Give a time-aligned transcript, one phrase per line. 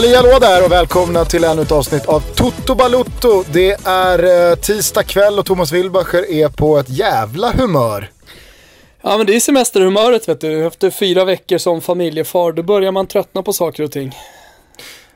[0.00, 3.44] Halli hallå där och välkomna till ännu ett avsnitt av Toto Balutto.
[3.52, 8.10] Det är eh, tisdag kväll och Thomas Wilbacher är på ett jävla humör.
[9.02, 10.66] Ja men det är semesterhumöret vet du.
[10.66, 14.16] Efter fyra veckor som familjefar då börjar man tröttna på saker och ting.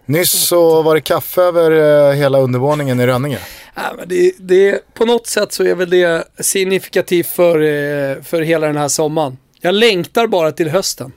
[0.06, 3.38] Nyss så var det kaffe över eh, hela undervåningen i Rönninge.
[3.74, 8.42] Ja, men det, det, på något sätt så är väl det signifikativt för, eh, för
[8.42, 9.38] hela den här sommaren.
[9.60, 11.12] Jag längtar bara till hösten.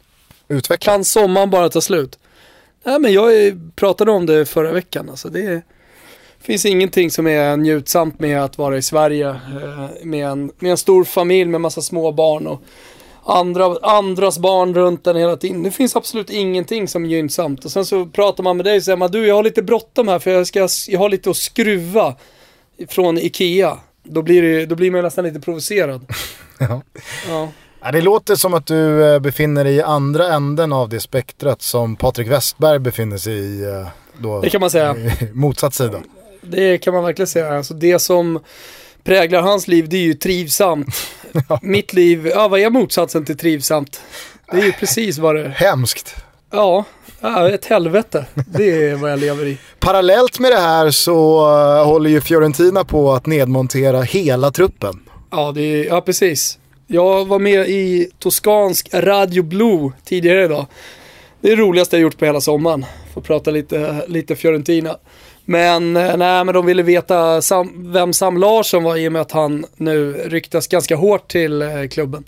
[0.48, 0.92] Utveckla.
[0.92, 2.18] Kan sommaren bara ta slut?
[2.88, 5.10] Nej men jag är- pratade om det förra veckan.
[5.10, 5.62] Alltså det
[6.40, 10.78] finns ingenting som är njutsamt med att vara i Sverige eh, med en, med en
[10.78, 12.62] stor familj med massa små barn och
[13.26, 15.64] andra, andras barn runt den hela tiden.
[15.64, 17.66] Det finns absolut ingenting som är gynnsamt.
[17.66, 20.08] Och sen så pratar man med dig och säger man du jag har lite bråttom
[20.08, 22.16] här för jag, ska, jag har lite att skruva
[22.90, 23.78] från Ikea.
[24.04, 26.06] Då blir, det, då blir man nästan lite provocerad.
[26.60, 26.82] Ja.
[27.30, 27.50] Ja.
[27.88, 31.62] Ja, det låter som att du eh, befinner dig i andra änden av det spektrat
[31.62, 33.64] som Patrik Westberg befinner sig i.
[33.64, 34.96] eh, Då, Det kan man säga.
[35.34, 36.00] motsatt sida.
[36.42, 37.58] Det kan man verkligen säga.
[37.58, 38.40] Alltså det som
[39.04, 40.96] präglar hans liv, det är ju trivsamt.
[41.62, 44.02] Mitt liv, ja vad är motsatsen till trivsamt?
[44.52, 46.16] Det är ju precis vad det Hemskt.
[46.52, 46.84] Ja,
[47.22, 48.26] ja ett helvete.
[48.34, 49.58] Det är vad jag lever i.
[49.80, 54.94] Parallellt med det här så eh, håller ju Fiorentina på att nedmontera hela truppen.
[55.32, 56.60] Ja, det är, ja precis.
[56.90, 60.66] Jag var med i toskansk Radio Blue tidigare idag.
[61.42, 62.86] Det är det roligaste jag gjort på hela sommaren.
[63.14, 64.98] Får prata lite, lite Fiorentina.
[65.46, 69.22] Men, eh, nej, men de ville veta Sam, vem Sam Larsson var i och med
[69.22, 72.24] att han nu ryktas ganska hårt till eh, klubben.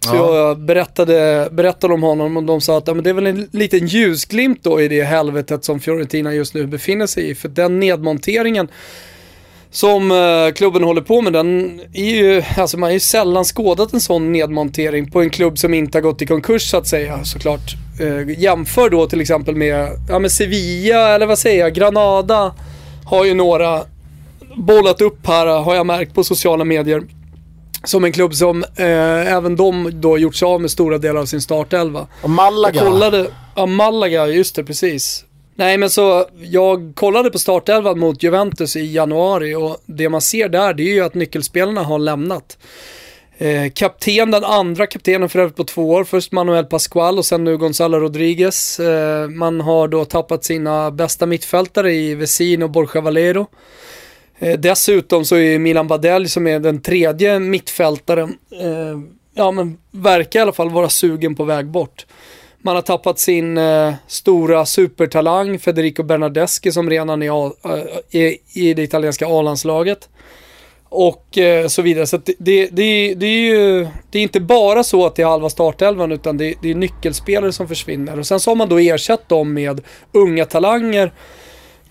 [0.00, 0.36] Så Ja.
[0.36, 3.48] jag berättade, berättade om honom och de sa att ja, men det är väl en
[3.52, 7.34] liten ljusglimt då i det helvetet som Fiorentina just nu befinner sig i.
[7.34, 8.68] För den nedmonteringen
[9.72, 13.92] som eh, klubben håller på med, den är ju, alltså man har ju sällan skådat
[13.92, 17.24] en sån nedmontering på en klubb som inte har gått i konkurs så att säga
[17.24, 17.74] såklart.
[18.00, 22.54] Eh, jämför då till exempel med, ja men Sevilla eller vad säger jag, Granada
[23.04, 23.82] har ju några
[24.56, 27.02] bollat upp här har jag märkt på sociala medier.
[27.84, 31.26] Som en klubb som eh, även de då gjort sig av med stora delar av
[31.26, 32.06] sin startelva.
[32.22, 32.74] Och Malaga.
[32.74, 35.24] Jag kollade, ja Malaga, just det precis.
[35.54, 40.48] Nej men så, jag kollade på startelvan mot Juventus i januari och det man ser
[40.48, 42.58] där det är ju att nyckelspelarna har lämnat.
[43.38, 47.44] Eh, kapten, den andra kaptenen för övrigt på två år, först Manuel Pascual och sen
[47.44, 48.80] nu Gonzalo Rodriguez.
[48.80, 53.46] Eh, man har då tappat sina bästa mittfältare i Vesino och Borja Valero.
[54.38, 58.98] Eh, dessutom så är Milan Badelj som är den tredje mittfältaren, eh,
[59.34, 62.06] ja men verkar i alla fall vara sugen på väg bort.
[62.64, 68.74] Man har tappat sin eh, stora supertalang Federico Bernardeschi som redan är, är eh, i
[68.74, 70.08] det italienska A-landslaget.
[70.88, 72.06] Och eh, så vidare.
[72.06, 75.22] Så att det, det, det, det är ju det är inte bara så att det
[75.22, 78.18] är halva startelvan utan det, det är nyckelspelare som försvinner.
[78.18, 79.80] Och sen så har man då ersatt dem med
[80.12, 81.12] unga talanger.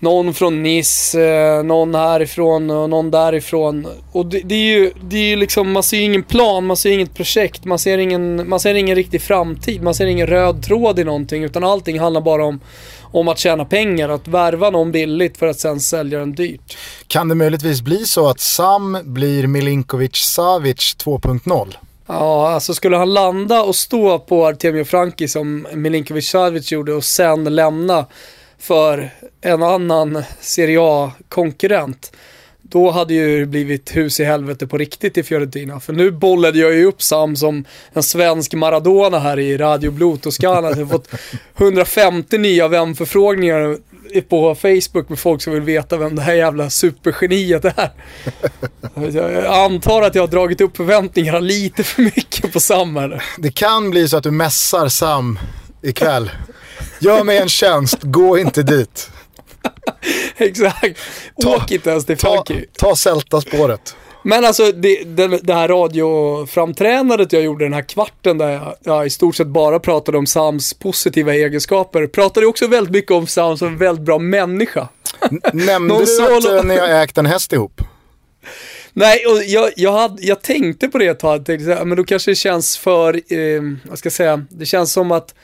[0.02, 3.86] Någon från Nice, eh, någon härifrån och någon därifrån.
[4.12, 6.76] Och det, det är ju, det är ju liksom, man ser ju ingen plan, man
[6.76, 10.62] ser inget projekt, man ser ingen, man ser ingen riktig framtid, man ser ingen röd
[10.62, 11.44] tråd i någonting.
[11.44, 12.60] Utan allting handlar bara om,
[13.00, 16.76] om att tjäna pengar, att värva någon billigt för att sen sälja den dyrt.
[17.06, 21.74] Kan det möjligtvis bli så att Sam blir Milinkovic Savic 2.0?
[22.06, 27.04] Ja, alltså skulle han landa och stå på Artemio Franki som Milinkovic Savic gjorde och
[27.04, 28.06] sen lämna
[28.62, 32.12] för en annan Serie A-konkurrent.
[32.62, 35.80] Då hade ju det blivit hus i helvete på riktigt i Fiorentina.
[35.80, 40.16] För nu bollade jag ju upp Sam som en svensk Maradona här i Radio Blue
[40.16, 40.68] Toscana.
[40.68, 41.08] Jag har fått
[41.56, 43.76] 150 nya vänförfrågningar
[44.28, 47.90] på Facebook med folk som vill veta vem det här jävla supergeniet är.
[48.94, 53.22] Jag antar att jag har dragit upp förväntningarna lite för mycket på Sam här.
[53.38, 55.38] Det kan bli så att du mässar Sam
[55.82, 56.30] ikväll.
[57.00, 59.10] Gör mig en tjänst, gå inte dit.
[60.36, 60.98] Exakt.
[61.42, 62.66] Ta- Åk inte ens till Ta, Frankrike.
[62.78, 63.96] ta Celta-spåret.
[64.24, 69.06] Men alltså det, det, det här radioframträdandet jag gjorde den här kvarten där jag, jag
[69.06, 72.06] i stort sett bara pratade om Sams positiva egenskaper.
[72.06, 74.88] Pratade också väldigt mycket om Sam som en väldigt bra människa.
[75.52, 77.80] Nämnde Någon du att solo- eh, ni har ägt en häst ihop?
[78.92, 82.30] Nej, och jag, jag, hade, jag tänkte på det ett tag, tänkte, men då kanske
[82.30, 85.34] det känns för, eh, vad ska jag säga, det känns som att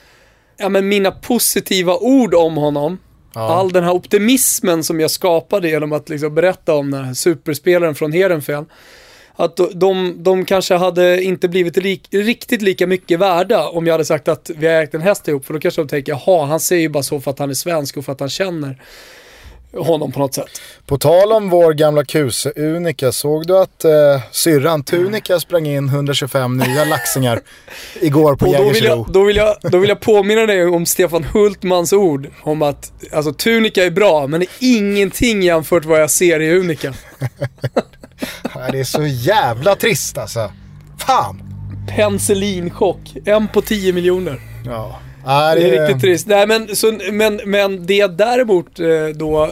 [0.59, 2.97] ja, men mina positiva ord om honom,
[3.33, 7.95] all den här optimismen som jag skapade genom att liksom berätta om den här superspelaren
[7.95, 8.65] från Heerenveen,
[9.35, 13.93] att de, de, de kanske hade inte blivit lik, riktigt lika mycket värda om jag
[13.93, 16.45] hade sagt att vi har ägt en häst ihop, för då kanske de tänker, jaha,
[16.45, 18.77] han säger ju bara så för att han är svensk och för att han känner.
[19.77, 20.61] Honom på något sätt.
[20.85, 23.91] På tal om vår gamla kuse Unika, såg du att eh,
[24.31, 27.41] syrran Tunika sprang in 125 nya laxingar
[28.01, 28.87] igår på Och då vill, Jägersro?
[28.87, 32.91] jag, då, vill jag, då vill jag påminna dig om Stefan Hultmans ord om att
[33.11, 36.93] alltså, Tunika är bra, men är ingenting jämfört vad jag ser i Unika.
[38.71, 40.51] Det är så jävla trist alltså.
[40.97, 41.41] Fan!
[41.95, 44.41] Penicillinchock, en på 10 miljoner.
[44.65, 44.99] Ja.
[45.29, 46.27] Ja, Det är riktigt trist.
[46.27, 49.51] Nej, men, så, men, men det däremot eh, då,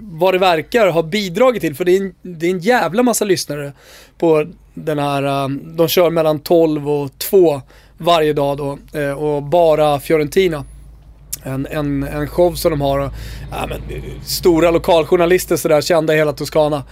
[0.00, 3.24] vad det verkar, har bidragit till, för det är, en, det är en jävla massa
[3.24, 3.72] lyssnare
[4.18, 7.60] på den här, eh, de kör mellan 12 och 2
[7.98, 10.64] varje dag då, eh, och bara Fiorentina.
[11.42, 12.98] En, en, en show som de har,
[13.50, 13.80] ja, men,
[14.24, 16.82] stora lokaljournalister sådär, kända i hela Toscana.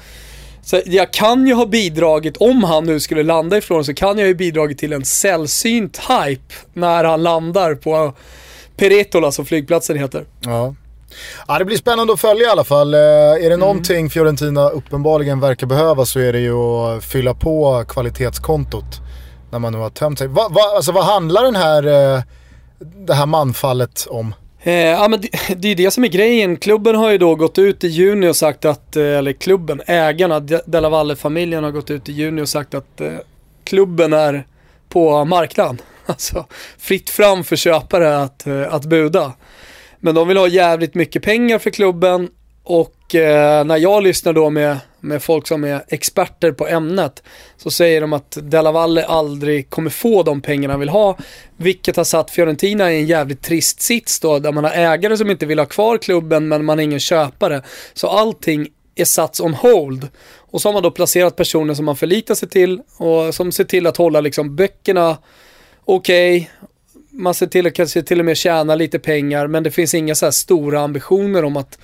[0.65, 4.19] Så jag kan ju ha bidragit, om han nu skulle landa i Florens, så kan
[4.19, 8.13] jag ju bidragit till en sällsynt hype när han landar på
[8.77, 10.25] Peretola som flygplatsen heter.
[10.41, 10.75] Ja.
[11.49, 12.95] ja, det blir spännande att följa i alla fall.
[12.95, 17.85] Eh, Är det någonting Fiorentina uppenbarligen verkar behöva så är det ju att fylla på
[17.89, 19.01] kvalitetskontot.
[19.51, 20.29] När man nu har tömt sig.
[20.29, 22.23] Va, va, alltså, vad handlar den här, eh,
[23.07, 24.35] det här manfallet om?
[24.67, 26.57] Eh, ja men det, det är ju det som är grejen.
[26.57, 30.41] Klubben har ju då gått ut i juni och sagt att, eh, eller klubben, ägarna,
[30.41, 33.13] De- Della Valle-familjen har gått ut i juni och sagt att eh,
[33.65, 34.47] klubben är
[34.89, 35.79] på marknaden.
[36.07, 36.47] Alltså
[36.79, 39.33] fritt fram för köpare att, eh, att buda.
[40.01, 42.29] Men de vill ha jävligt mycket pengar för klubben
[42.65, 47.23] och eh, när jag lyssnar då med, med folk som är experter på ämnet
[47.57, 51.19] så säger de att Della Valle aldrig kommer få de pengarna han vill ha.
[51.57, 55.31] Vilket har satt Fiorentina i en jävligt trist sits då där man har ägare som
[55.31, 57.63] inte vill ha kvar klubben men man har ingen köpare.
[57.95, 60.09] Så allting är satt on hold.
[60.37, 63.65] Och så har man då placerat personer som man förlitar sig till och som ser
[63.65, 65.17] till att hålla liksom böckerna
[65.85, 66.51] okej.
[67.11, 70.15] Man ser till att kanske till och med tjäna lite pengar men det finns inga
[70.15, 71.79] så här stora ambitioner om att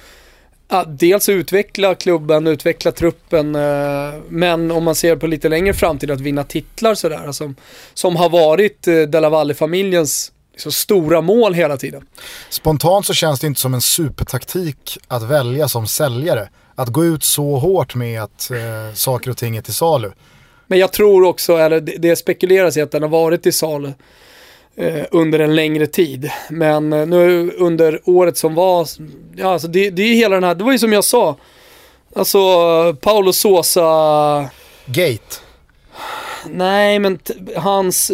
[0.70, 6.11] ja, dels utveckla klubben, utveckla truppen, eh, men om man ser på lite längre framtid
[6.11, 7.55] att vinna titlar sådär, alltså,
[7.94, 12.06] som har varit eh, Della Valle-familjens liksom, stora mål hela tiden.
[12.50, 16.49] Spontant så känns det inte som en supertaktik att välja som säljare.
[16.75, 20.11] Att gå ut så hårt med att eh, saker och ting är till salu.
[20.67, 23.93] Men jag tror också, eller det, det spekuleras i att den har varit i salu
[25.11, 26.31] under en längre tid.
[26.50, 28.88] Men eh, nu under året som var,
[29.37, 31.37] ja alltså det, det är ju hela den här, det var ju som jag sa,
[32.14, 32.38] alltså
[33.00, 34.49] Paolo Sosa
[34.87, 35.37] Gate.
[36.46, 37.19] Nej, men
[37.56, 38.12] hans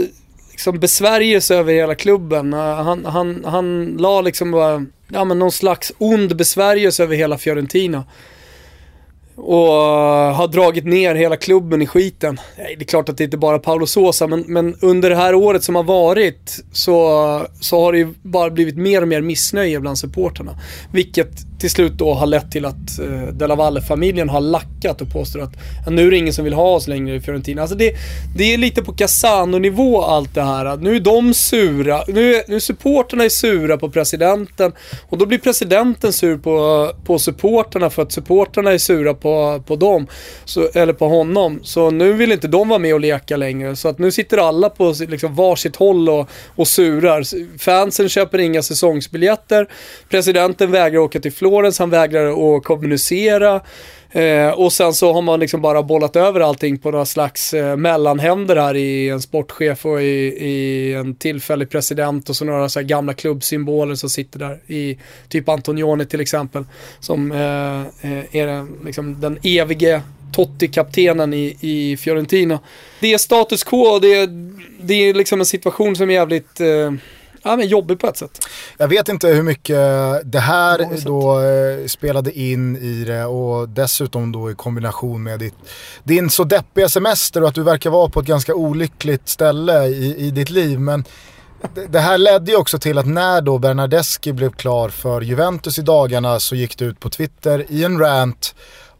[0.50, 2.52] liksom, besvärjelse över hela klubben.
[2.52, 7.38] eh, Han, han, han la liksom bara, ja, men någon slags ond besvärjelse över hela
[7.38, 8.04] Fiorentina.
[9.36, 12.40] Och eh, har dragit ner hela klubben i skiten.
[12.56, 15.34] Det är klart att det inte bara är Paolo Sosa, men, men under det här
[15.34, 19.80] året som har varit så, så har det ju bara blivit mer och mer missnöje
[19.80, 20.58] bland supporterna.
[20.92, 25.40] Vilket till slut då har lett till att eh, Della Valle-familjen har lackat och påstår
[25.40, 25.52] att
[25.84, 27.62] ja, nu är det ingen som vill ha oss längre i Fiorentina.
[27.62, 27.94] Alltså det,
[28.36, 30.76] det är lite på Casano-nivå allt det här.
[30.76, 34.72] Nu är de sura, nu är, nu är supporterna är sura på presidenten
[35.08, 39.25] och då blir presidenten sur på, på supporterna för att supporterna är sura på,
[39.66, 40.06] på dem,
[40.44, 41.60] så, eller på honom.
[41.62, 43.76] Så nu vill inte de vara med och leka längre.
[43.76, 47.22] Så att nu sitter alla på liksom varsitt håll och, och surar.
[47.58, 49.66] Fansen köper inga säsongsbiljetter.
[50.08, 53.60] Presidenten vägrar åka till Florens, han vägrar att kommunicera.
[54.16, 57.76] Eh, och sen så har man liksom bara bollat över allting på några slags eh,
[57.76, 60.06] mellanhänder här i en sportchef och i,
[60.46, 64.98] i en tillfällig president och så några så här gamla klubbsymboler som sitter där i
[65.28, 66.64] typ Antonioni till exempel.
[67.00, 67.80] Som eh,
[68.10, 72.58] eh är den, liksom den evige Totti-kaptenen i, i Fiorentina.
[73.00, 74.28] Det är status quo, det är,
[74.80, 76.92] det är liksom en situation som är jävligt eh,
[77.46, 78.38] ja, men jobbig på ett sätt.
[78.78, 79.76] Jag vet inte hur mycket
[80.24, 81.04] det här Många sätt.
[81.04, 85.54] då eh, spelade in i det och dessutom då i kombination med ditt,
[86.04, 90.16] din så deppiga semester och att du verkar vara på ett ganska olyckligt ställe i,
[90.26, 90.80] i ditt liv.
[90.80, 91.04] Men
[91.74, 95.78] det, det här ledde ju också till att när då Bernardeschi blev klar för Juventus
[95.78, 98.54] i dagarna så gick du ut på Twitter i en rant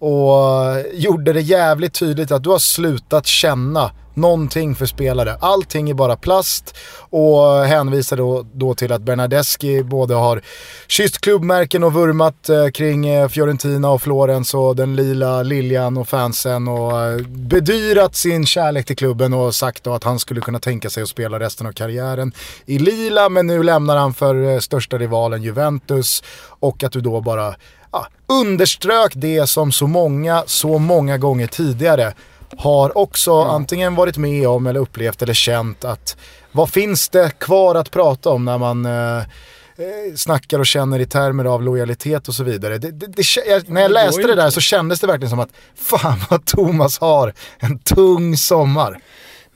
[0.07, 5.37] och gjorde det jävligt tydligt att du har slutat känna någonting för spelare.
[5.41, 10.43] Allting är bara plast och hänvisar då, då till att Bernardeschi både har
[10.87, 16.09] kysst klubbmärken och vurmat eh, kring eh, Fiorentina och Florens och den lila liljan och
[16.09, 20.59] fansen och eh, bedyrat sin kärlek till klubben och sagt då att han skulle kunna
[20.59, 22.33] tänka sig att spela resten av karriären
[22.67, 26.23] i lila men nu lämnar han för eh, största rivalen Juventus
[26.61, 27.55] och att du då bara
[27.97, 32.15] ja, underströk det som så många, så många gånger tidigare
[32.57, 36.17] har också antingen varit med om eller upplevt eller känt att
[36.53, 41.07] vad finns det kvar att prata om när man eh, eh, snackar och känner i
[41.07, 42.79] termer av lojalitet och så vidare.
[42.79, 45.53] Det, det, det, jag, när jag läste det där så kändes det verkligen som att
[45.75, 49.01] fan vad Thomas har en tung sommar.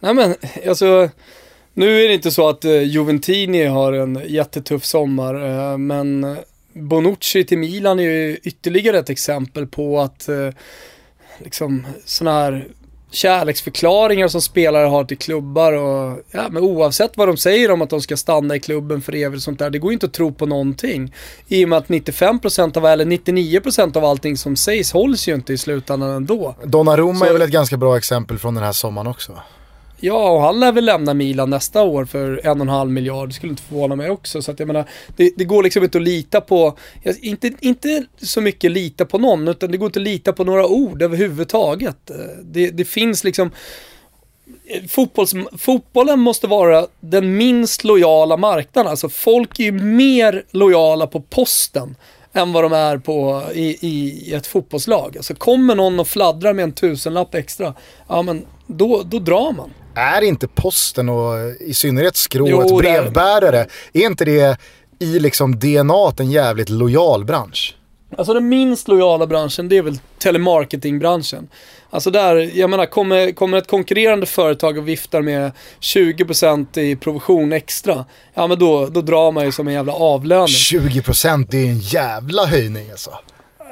[0.00, 0.34] Nej men,
[0.68, 1.08] alltså,
[1.74, 6.36] nu är det inte så att uh, Juventini har en jättetuff sommar, uh, men
[6.72, 10.50] Bonucci till Milan är ju ytterligare ett exempel på att uh,
[11.38, 12.68] liksom sådana här
[13.10, 17.90] kärleksförklaringar som spelare har till klubbar och ja, men oavsett vad de säger om att
[17.90, 20.32] de ska stanna i klubben för evigt och sånt där, det går inte att tro
[20.32, 21.14] på någonting.
[21.48, 25.52] I och med att 95% av, eller 99% av allting som sägs hålls ju inte
[25.52, 26.54] i slutändan ändå.
[26.64, 29.38] Donnarumma Så, är väl ett ganska bra exempel från den här sommaren också?
[30.00, 33.28] Ja, och han lär väl lämna Milan nästa år för en och en halv miljard.
[33.28, 34.42] Det skulle inte förvåna mig också.
[34.42, 34.84] Så att jag menar,
[35.16, 36.78] det, det, går liksom inte att lita på,
[37.20, 40.66] inte, inte så mycket lita på någon, utan det går inte att lita på några
[40.66, 42.10] ord överhuvudtaget.
[42.42, 43.50] Det, det finns liksom,
[44.88, 48.90] Fotbolls, fotbollen måste vara den minst lojala marknaden.
[48.90, 51.96] Alltså folk är ju mer lojala på posten
[52.32, 55.16] än vad de är på, i, i ett fotbollslag.
[55.16, 57.74] Alltså kommer någon och fladdrar med en tusenlapp extra,
[58.08, 59.70] ja men då, då drar man.
[60.00, 64.58] Är inte posten och i synnerhet skrået jo, brevbärare, är inte det
[64.98, 67.74] i liksom DNA en jävligt lojal bransch?
[68.18, 71.48] Alltså den minst lojala branschen det är väl telemarketingbranschen.
[71.90, 77.52] Alltså där, jag menar, kommer, kommer ett konkurrerande företag och viftar med 20% i provision
[77.52, 78.04] extra,
[78.34, 80.46] ja men då, då drar man ju som en jävla avlöning.
[80.46, 83.10] 20% det är en jävla höjning alltså.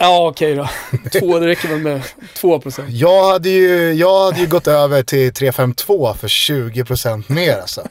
[0.00, 0.68] Ja okej okay
[1.10, 1.10] då.
[1.20, 2.02] Två, det räcker väl med
[2.34, 2.84] 2%.
[2.88, 7.88] Jag hade ju, jag hade ju gått över till 352 för 20% mer alltså.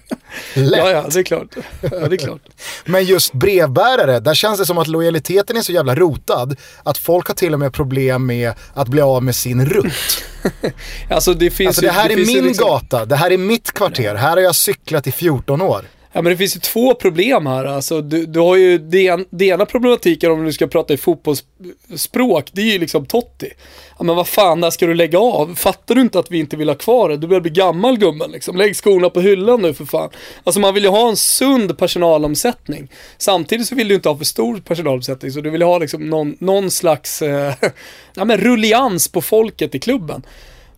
[0.53, 0.77] Lätt.
[0.77, 1.47] Ja, ja, det är klart.
[1.81, 2.41] Ja, det är klart.
[2.85, 7.27] Men just brevbärare, där känns det som att lojaliteten är så jävla rotad att folk
[7.27, 10.23] har till och med problem med att bli av med sin rutt.
[11.09, 12.67] alltså det finns alltså, det här ju, det är min liksom...
[12.67, 15.85] gata, det här är mitt kvarter, här har jag cyklat i 14 år.
[16.17, 17.65] Ja men det finns ju två problem här.
[17.65, 22.61] Alltså, du, du har ju det, ena problematiken om du ska prata i fotbollsspråk, det
[22.61, 23.53] är ju liksom Totti.
[23.97, 25.55] Ja men vad fan, där ska du lägga av?
[25.55, 27.17] Fattar du inte att vi inte vill ha kvar det?
[27.17, 28.57] Du börjar bli gammal gummen liksom.
[28.57, 30.09] Lägg skorna på hyllan nu för fan.
[30.43, 32.91] Alltså man vill ju ha en sund personalomsättning.
[33.17, 36.37] Samtidigt så vill du inte ha för stor personalomsättning, så du vill ha liksom någon,
[36.39, 37.53] någon slags eh,
[38.13, 40.23] ja, men rullians på folket i klubben.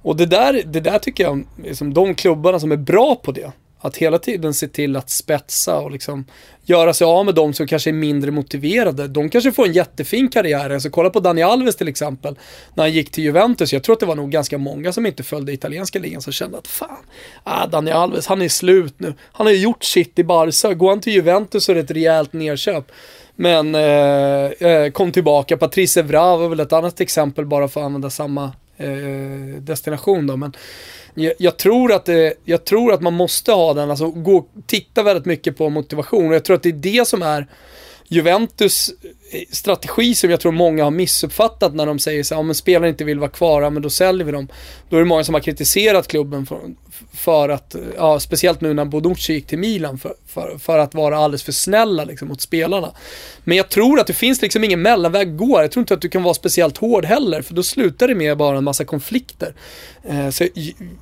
[0.02, 3.52] Och det där, det där tycker jag, liksom, de klubbarna som är bra på det,
[3.80, 6.26] att hela tiden se till att spetsa och liksom
[6.64, 9.08] göra sig av med de som kanske är mindre motiverade.
[9.08, 10.70] De kanske får en jättefin karriär.
[10.70, 12.36] Alltså kolla på Dani Alves till exempel.
[12.74, 13.74] När han gick till Juventus.
[13.74, 16.58] Jag tror att det var nog ganska många som inte följde italienska ligan som kände
[16.58, 16.98] att fan,
[17.44, 19.14] ah, Dani Alves, han är slut nu.
[19.32, 20.74] Han har ju gjort sitt i Barca.
[20.74, 22.92] Går han till Juventus så är det ett rejält nedköp.
[23.36, 23.82] Men eh,
[24.70, 25.58] eh kom tillbaka.
[25.58, 30.38] Patrice Evra var väl ett annat exempel bara för att använda samma eh, destination då.
[30.38, 30.54] Men
[31.14, 35.04] jag, jag, tror att det, jag tror att man måste ha den, alltså gå, titta
[35.04, 36.30] väldigt mycket på motivation.
[36.30, 37.48] Och jag tror att det är det som är
[38.12, 38.90] Juventus
[39.32, 42.56] eh, strategi som jag tror många har missuppfattat när de säger så här, om en
[42.56, 44.48] spelare inte vill vara kvar, ja, men då säljer vi dem.
[44.90, 46.60] Då är det många som har kritiserat klubben för,
[47.14, 51.18] för att, ja, speciellt nu när Bonucci gick till Milan, för, för, för, att vara
[51.18, 52.92] alldeles för snälla liksom, mot spelarna.
[53.44, 55.62] Men jag tror att det finns liksom ingen mellanväg gå.
[55.62, 58.38] Jag tror inte att du kan vara speciellt hård heller, för då slutar det med
[58.38, 59.54] bara en massa konflikter.
[60.04, 60.48] Eh, så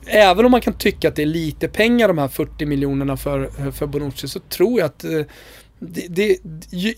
[0.05, 3.71] även om man kan tycka att det är lite pengar de här 40 miljonerna för,
[3.71, 5.21] för Bonucci, så tror jag att eh,
[5.79, 6.37] det, det,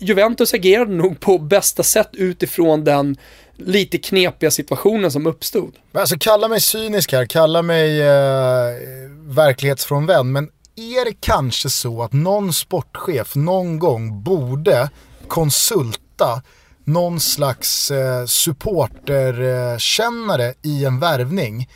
[0.00, 3.16] Juventus agerade nog på bästa sätt utifrån den
[3.56, 5.72] lite knepiga situationen som uppstod.
[5.92, 8.74] Alltså kalla mig cynisk här, kalla mig eh,
[9.20, 14.90] verklighetsfrånvänd, men är det kanske så att någon sportchef någon gång borde
[15.28, 16.42] konsulta
[16.84, 21.68] någon slags eh, supporterkännare i en värvning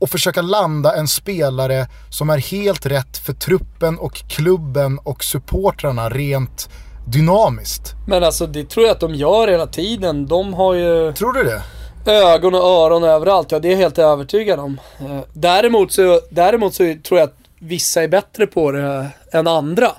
[0.00, 6.08] och försöka landa en spelare som är helt rätt för truppen och klubben och supportrarna
[6.08, 6.68] rent
[7.06, 7.94] dynamiskt.
[8.06, 10.26] Men alltså det tror jag att de gör hela tiden.
[10.26, 11.12] De har ju...
[11.12, 11.62] Tror du det?
[12.06, 14.80] Ögon och öron överallt, ja det är jag helt övertygad om.
[15.00, 19.92] Eh, däremot så, däremot så tror jag att vissa är bättre på det än andra.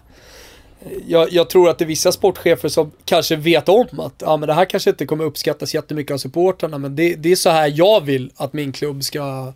[1.08, 4.48] Jag, jag, tror att det är vissa sportchefer som kanske vet om att ja, men
[4.48, 7.74] det här kanske inte kommer uppskattas jättemycket av supportrarna men det, det är så här
[7.76, 9.54] jag vill att min klubb ska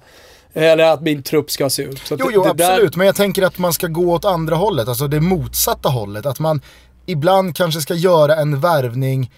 [0.56, 2.02] eller att min trupp ska se ut.
[2.06, 2.92] Så jo, jo, absolut.
[2.92, 2.98] Där...
[2.98, 4.88] Men jag tänker att man ska gå åt andra hållet.
[4.88, 6.26] Alltså det motsatta hållet.
[6.26, 6.62] Att man
[7.06, 9.32] ibland kanske ska göra en värvning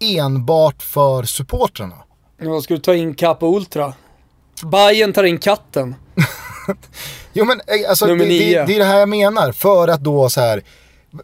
[0.00, 1.96] enbart för supportrarna.
[2.38, 3.94] Ja, ska du ta in Kappa Ultra?
[4.62, 5.94] Bayern tar in katten.
[7.32, 9.52] jo men eh, alltså, det, det, det, är det här jag menar.
[9.52, 10.62] För att då så här.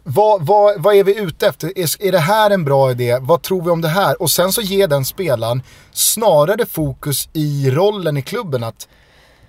[0.03, 1.79] Vad, vad, vad är vi ute efter?
[1.79, 3.17] Är, är det här en bra idé?
[3.21, 4.21] Vad tror vi om det här?
[4.21, 8.63] Och sen så ger den spelaren snarare fokus i rollen i klubben.
[8.63, 8.87] att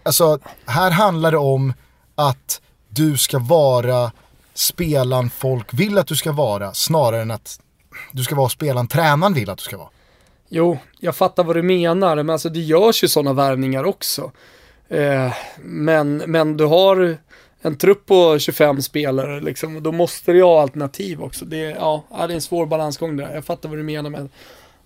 [0.02, 1.72] Alltså, här handlar det om
[2.14, 4.12] att du ska vara
[4.54, 7.60] spelaren folk vill att du ska vara snarare än att
[8.12, 9.88] du ska vara spelaren tränaren vill att du ska vara.
[10.48, 14.32] Jo, jag fattar vad du menar, men alltså det görs ju sådana värvningar också.
[14.88, 17.16] Eh, men, men du har
[17.62, 21.44] en trupp på 25 spelare liksom, och då måste du ha alternativ också.
[21.44, 23.34] Det, ja, det är en svår balansgång där.
[23.34, 24.28] Jag fattar vad du menar med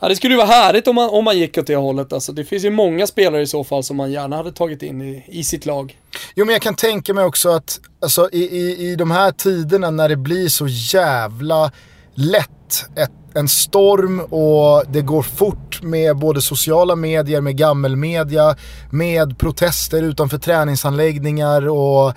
[0.04, 2.12] Ja, det skulle ju vara härligt om man, om man gick åt det hållet.
[2.12, 5.02] Alltså, det finns ju många spelare i så fall som man gärna hade tagit in
[5.02, 5.98] i, i sitt lag.
[6.34, 9.90] Jo men jag kan tänka mig också att alltså, i, i, i de här tiderna
[9.90, 11.72] när det blir så jävla
[12.14, 18.56] lätt ett, en storm och det går fort med både sociala medier, med gammelmedia,
[18.90, 22.12] med protester utanför träningsanläggningar och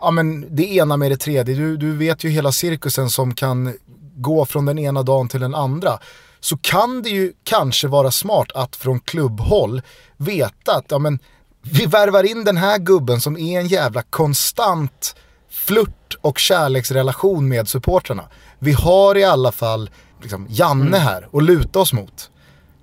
[0.00, 1.54] ja, men det ena med det tredje.
[1.54, 3.74] Du, du vet ju hela cirkusen som kan
[4.16, 5.98] gå från den ena dagen till den andra
[6.44, 9.82] så kan det ju kanske vara smart att från klubbhåll
[10.16, 11.18] veta att ja, men,
[11.62, 15.14] vi värvar in den här gubben som är en jävla konstant
[15.50, 18.24] flört och kärleksrelation med supportrarna.
[18.58, 21.00] Vi har i alla fall liksom, Janne mm.
[21.00, 22.30] här att luta oss mot.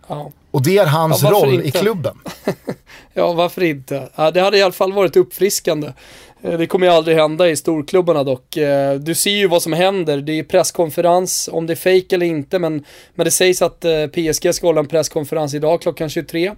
[0.08, 0.32] Ja.
[0.52, 1.68] Och det är hans ja, roll inte?
[1.68, 2.18] i klubben.
[3.14, 4.10] ja, varför inte?
[4.16, 5.94] Ja, det hade i alla fall varit uppfriskande.
[6.42, 8.58] Eh, det kommer ju aldrig hända i storklubbarna dock.
[8.58, 10.18] Eh, du ser ju vad som händer.
[10.18, 14.08] Det är presskonferens, om det är fake eller inte, men, men det sägs att eh,
[14.08, 16.52] PSG ska hålla en presskonferens idag klockan 23.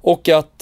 [0.00, 0.58] Och att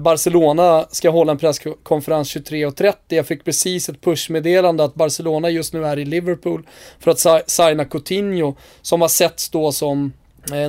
[0.00, 2.94] Barcelona ska hålla en presskonferens 23.30.
[3.08, 6.66] Jag fick precis ett pushmeddelande att Barcelona just nu är i Liverpool
[7.00, 10.12] för att signa Coutinho, som har setts då som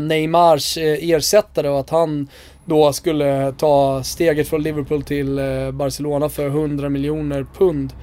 [0.02, 2.28] Neymars ersättare och att han
[2.66, 7.94] då skulle ta steget från Liverpool till eh, Barcelona för 100 miljoner pund.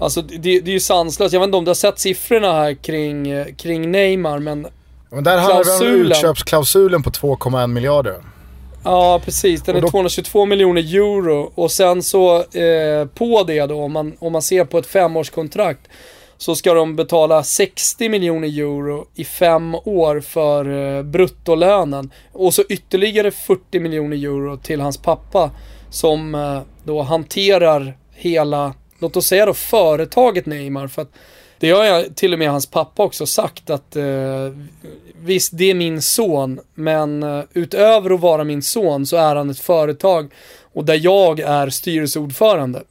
[0.00, 1.32] Alltså det, det är ju sanslöst.
[1.32, 4.66] Jag vet inte om du har sett siffrorna här kring, eh, kring Neymar men...
[5.10, 8.14] Men där handlar det om utköpsklausulen på 2,1 miljarder.
[8.84, 9.62] Ja, precis.
[9.62, 9.86] Den då...
[9.86, 14.42] är 222 miljoner euro och sen så eh, på det då, om man, om man
[14.42, 15.80] ser på ett femårskontrakt,
[16.38, 22.10] så ska de betala 60 miljoner euro i fem år för eh, bruttolönen.
[22.32, 25.50] Och så ytterligare 40 miljoner euro till hans pappa
[25.90, 30.88] som eh, då hanterar hela, låt oss säga då företaget Neymar.
[30.88, 31.12] För att
[31.58, 34.04] det har jag till och med hans pappa också sagt att eh,
[35.20, 39.50] visst det är min son men eh, utöver att vara min son så är han
[39.50, 42.82] ett företag och där jag är styrelseordförande.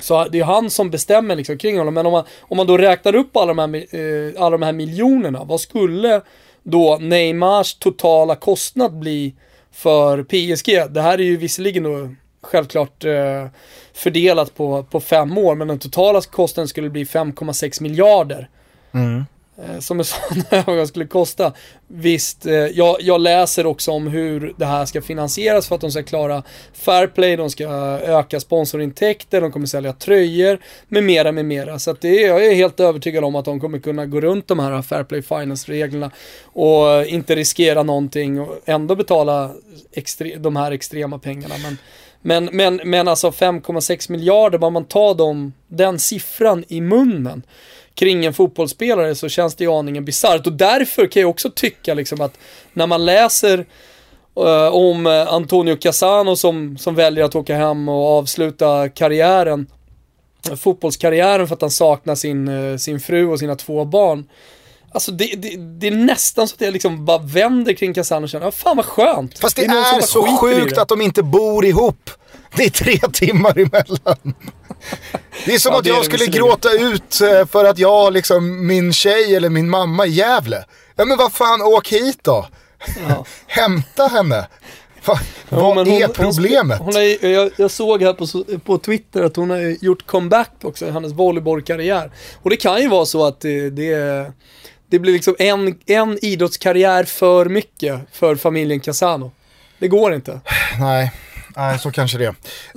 [0.00, 1.94] Så det är han som bestämmer liksom kring honom.
[1.94, 4.72] Men om man, om man då räknar upp alla de, här, eh, alla de här
[4.72, 6.20] miljonerna, vad skulle
[6.62, 9.34] då Neymars totala kostnad bli
[9.72, 10.92] för PSG?
[10.94, 12.08] Det här är ju visserligen då
[12.42, 13.46] självklart eh,
[13.94, 18.48] fördelat på, på fem år, men den totala kostnaden skulle bli 5,6 miljarder.
[18.92, 19.24] Mm.
[19.64, 21.52] Eh, som en sån övergång skulle kosta.
[21.86, 25.90] Visst, eh, jag, jag, läser också om hur det här ska finansieras för att de
[25.90, 26.42] ska klara
[26.72, 27.64] Fairplay, de ska
[27.98, 31.78] öka sponsorintäkter, de kommer sälja tröjor med mera, med mera.
[31.78, 34.58] Så att det, jag är helt övertygad om att de kommer kunna gå runt de
[34.58, 36.10] här Fairplay Finance-reglerna
[36.44, 39.50] och inte riskera någonting och ändå betala
[39.92, 41.54] extre, de här extrema pengarna.
[41.62, 41.76] Men,
[42.22, 47.42] men, men, men alltså 5,6 miljarder, bara man tar dem, den siffran i munnen
[48.00, 50.46] kring en fotbollsspelare så känns det ju aningen bisarrt.
[50.46, 52.38] Och därför kan jag också tycka liksom att
[52.72, 53.58] när man läser
[54.38, 59.66] uh, om Antonio Cassano som, som väljer att åka hem och avsluta karriären,
[60.56, 64.28] fotbollskarriären för att han saknar sin, uh, sin fru och sina två barn.
[64.92, 68.30] Alltså det, det, det, är nästan så att jag liksom bara vänder kring Cassano och
[68.30, 69.38] känner, ah, fan vad skönt.
[69.38, 72.10] Fast det, det är, är så sjukt att de inte bor ihop.
[72.56, 74.34] Det är tre timmar emellan.
[75.44, 78.92] Det är som ja, att jag skulle gråta ut eh, för att jag, liksom, min
[78.92, 80.64] tjej eller min mamma i Gävle.
[80.96, 82.46] Ja men vad fan, åk hit då.
[83.08, 83.24] Ja.
[83.46, 84.46] Hämta henne.
[85.04, 86.78] Va, ja, vad är hon, problemet?
[86.78, 90.50] Hon, hon är, jag, jag, såg här på, på Twitter att hon har gjort comeback
[90.62, 92.10] också i hennes volleybollkarriär.
[92.42, 94.32] Och det kan ju vara så att det, det,
[94.90, 99.32] det blir liksom en, en idrottskarriär för mycket för familjen Casano.
[99.78, 100.40] Det går inte.
[100.80, 101.12] Nej.
[101.60, 102.26] Nej, så kanske det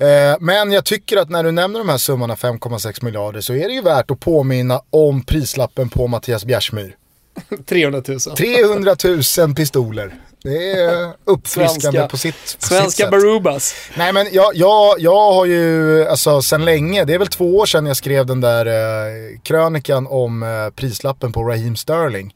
[0.07, 3.67] eh, Men jag tycker att när du nämner de här summorna 5,6 miljarder så är
[3.67, 6.95] det ju värt att påminna om prislappen på Mattias Bjärsmyr.
[7.65, 8.19] 300 000.
[8.19, 8.95] 300
[9.37, 10.13] 000 pistoler.
[10.43, 13.75] Det är uppfriskande svenska, på sitt, på Svenska sitt Barubas.
[13.97, 17.65] Nej men jag, jag, jag har ju, alltså sen länge, det är väl två år
[17.65, 22.35] sedan jag skrev den där eh, krönikan om eh, prislappen på Raheem Sterling.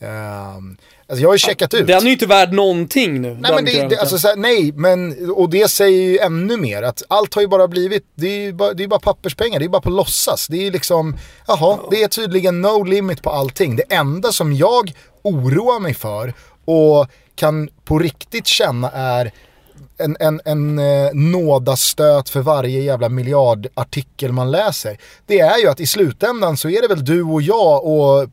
[0.00, 0.76] Um,
[1.10, 1.86] Alltså jag har ju checkat ut.
[1.86, 3.38] Den är ju inte värd någonting nu.
[3.40, 7.02] Nej men det, det alltså, här, nej, men och det säger ju ännu mer att
[7.08, 9.68] allt har ju bara blivit, det är ju bara, det är bara papperspengar, det är
[9.68, 10.46] bara på låtsas.
[10.46, 11.16] Det är liksom,
[11.46, 11.88] jaha, ja.
[11.90, 13.76] det är tydligen no limit på allting.
[13.76, 14.92] Det enda som jag
[15.22, 19.32] oroar mig för och kan på riktigt känna är
[19.98, 24.98] en, en, en eh, nådastöt för varje jävla miljardartikel man läser.
[25.26, 28.28] Det är ju att i slutändan så är det väl du och jag och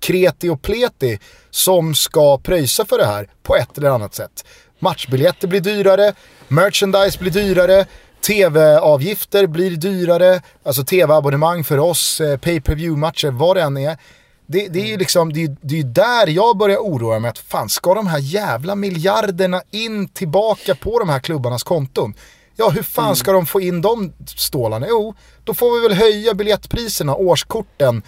[0.00, 1.18] kreti och pleti
[1.50, 4.44] som ska pröjsa för det här på ett eller annat sätt.
[4.78, 6.12] Matchbiljetter blir dyrare,
[6.48, 7.86] merchandise blir dyrare,
[8.26, 13.76] tv-avgifter blir dyrare, alltså tv-abonnemang för oss, eh, pay per view matcher vad det än
[13.76, 13.98] är.
[14.46, 17.68] Det, det är ju liksom, det, det är där jag börjar oroa mig att fan
[17.68, 22.14] ska de här jävla miljarderna in tillbaka på de här klubbarnas konton?
[22.56, 24.86] Ja, hur fan ska de få in de stålarna?
[24.88, 28.02] Jo, då får vi väl höja biljettpriserna, årskorten.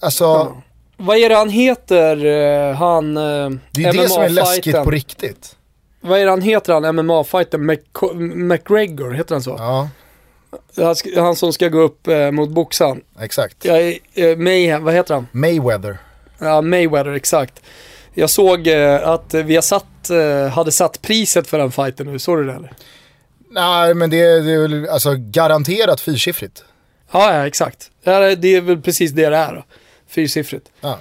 [0.00, 0.62] Alltså.
[1.00, 3.22] Vad är det han heter, eh, han eh,
[3.70, 5.56] det är det som är läskigt på riktigt.
[6.00, 7.70] Vad är det han heter han, MMA-fighten?
[7.70, 9.56] Mc- McGregor, heter han så?
[9.58, 9.88] Ja,
[11.16, 13.00] Han, som ska gå upp eh, mot boxaren.
[13.20, 13.64] exakt.
[13.64, 15.26] Jag Mayhem, vad heter han?
[15.32, 15.98] Mayweather.
[16.38, 17.62] Ja, Mayweather, exakt.
[18.14, 18.68] Jag såg
[19.02, 19.84] att vi har satt,
[20.52, 22.72] hade satt priset för den fighten nu, såg du det eller?
[23.50, 26.64] Nej, men det, det är väl alltså garanterat fyrsiffrigt.
[27.12, 27.90] Ja, ja, exakt.
[28.04, 28.10] Det
[28.56, 29.64] är väl precis det det är då.
[30.10, 30.70] Fyrsiffrigt.
[30.80, 30.98] Ja.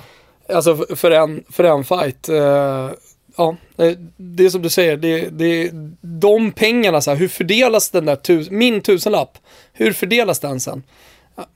[0.50, 2.30] Alltså för- en, för en fight.
[2.30, 2.90] eh,
[3.38, 5.70] ja, eh, det är som du säger, det, det,
[6.02, 9.38] de pengarna, så här, hur fördelas den där, tus, min tusenlapp,
[9.74, 10.84] hur fördelas den sen?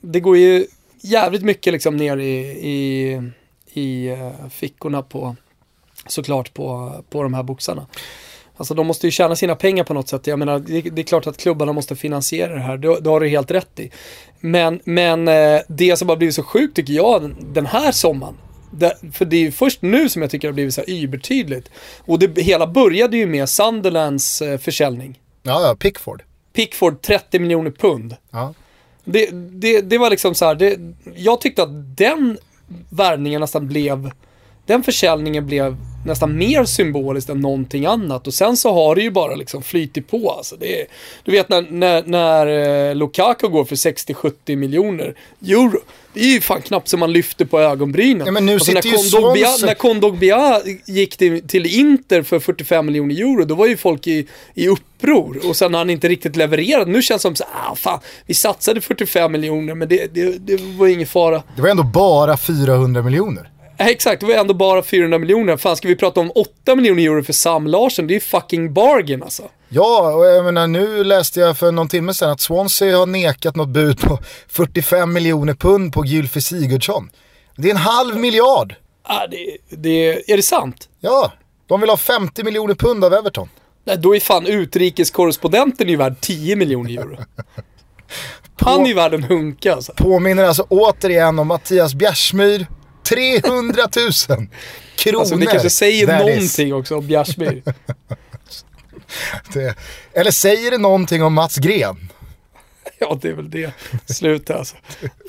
[0.02, 0.66] Det går ju
[1.02, 2.40] jävligt mycket liksom ner i,
[2.70, 3.22] i,
[3.74, 5.36] i eh, fickorna på,
[6.08, 7.88] såklart på, på de här boxarna.
[8.58, 10.28] Alltså de måste ju tjäna sina pengar på något sätt.
[10.28, 12.78] Jag menar, det, det är klart att klubbarna måste finansiera det här.
[12.78, 13.92] Det, det har du helt rätt i.
[14.46, 18.38] Men, men eh, det som har blivit så sjukt tycker jag den, här sommaren.
[18.72, 21.04] Det, för det är ju först nu som jag tycker det har blivit så här
[21.04, 21.70] übertydligt.
[22.00, 25.20] Och det hela började ju med Sunderlands eh, försäljning.
[25.44, 26.24] Ja, ja, Pickford.
[26.54, 28.16] Pickford 30 miljoner pund.
[28.32, 28.54] Ja.
[29.06, 30.80] Det, det, det var liksom så här, det,
[31.16, 32.38] jag tyckte att den
[32.90, 34.12] värvningen nästan blev,
[34.66, 38.28] den försäljningen blev nästan mer symboliskt än någonting annat.
[38.28, 40.32] Och sen så har det ju bara liksom flytit på.
[40.32, 40.86] Alltså det är,
[41.24, 42.48] du vet när, när, när
[42.90, 45.16] eh, Lukaku går för 60-70 miljoner
[45.48, 45.80] euro.
[46.14, 48.26] Det är ju fan knappt som man lyfter på ögonbrynen.
[48.26, 52.86] Ja, men nu Alltså när sitter Kondogbia, när Kondogbia gick till, till Inter för 45
[52.86, 55.40] miljoner euro, då var ju folk i, i uppror.
[55.50, 56.88] Och sen har han inte riktigt levererat.
[56.88, 60.62] Nu känns det som så ah fan, vi satsade 45 miljoner men det, det, det
[60.62, 61.44] var ingen fara.
[61.56, 63.50] Det var ändå bara 400 miljoner.
[63.78, 65.58] Eh, Exakt, det var ändå bara 400 miljoner.
[65.58, 68.08] Fan, ska vi prata om 8 miljoner euro för Sam Larsson?
[68.08, 69.44] Det är ju fucking bargain alltså.
[69.70, 73.56] Ja, och jag menar nu läste jag för någon timme sedan att Swansea har nekat
[73.56, 77.10] något bud på 45 miljoner pund på Gylfi Sigurdsson.
[77.58, 78.76] Det är en halv miljard.
[79.04, 80.90] Ah, det, det, är det sant?
[81.00, 81.32] Ja,
[81.68, 83.50] de vill ha 50 miljoner pund av Everton.
[83.86, 87.18] Nej, då är fan utrikeskorrespondenten ju värd 10 miljoner euro.
[88.56, 89.94] Han är ju värd en hunka alltså.
[89.94, 92.68] Påminner alltså återigen om Mattias Bjärsmyr.
[93.04, 93.82] 300
[94.30, 94.48] 000
[94.96, 95.20] kronor.
[95.20, 96.26] Alltså det kanske säger That is.
[96.28, 97.64] någonting också om Bjärsmyr.
[99.54, 99.76] Det-
[100.14, 102.10] Eller säger det någonting om Mats Gren?
[103.00, 103.72] Ja, det är väl det.
[104.06, 104.76] Sluta alltså.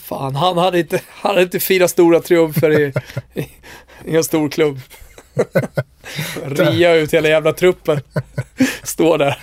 [0.02, 2.92] Fan, han hade inte, han hade inte fyra stora triumfer i,
[3.34, 3.40] i,
[4.04, 4.80] i en stor klubb.
[6.44, 8.00] Ria ut hela jävla truppen.
[8.82, 9.38] Står där.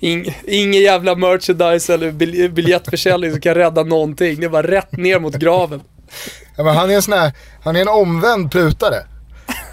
[0.00, 4.40] Ing, ingen jävla merchandise eller bil, biljettförsäljning som kan rädda någonting.
[4.40, 5.80] Det var rätt ner mot graven.
[6.56, 8.96] Ja, men han är en sån här, han är en omvänd plutare.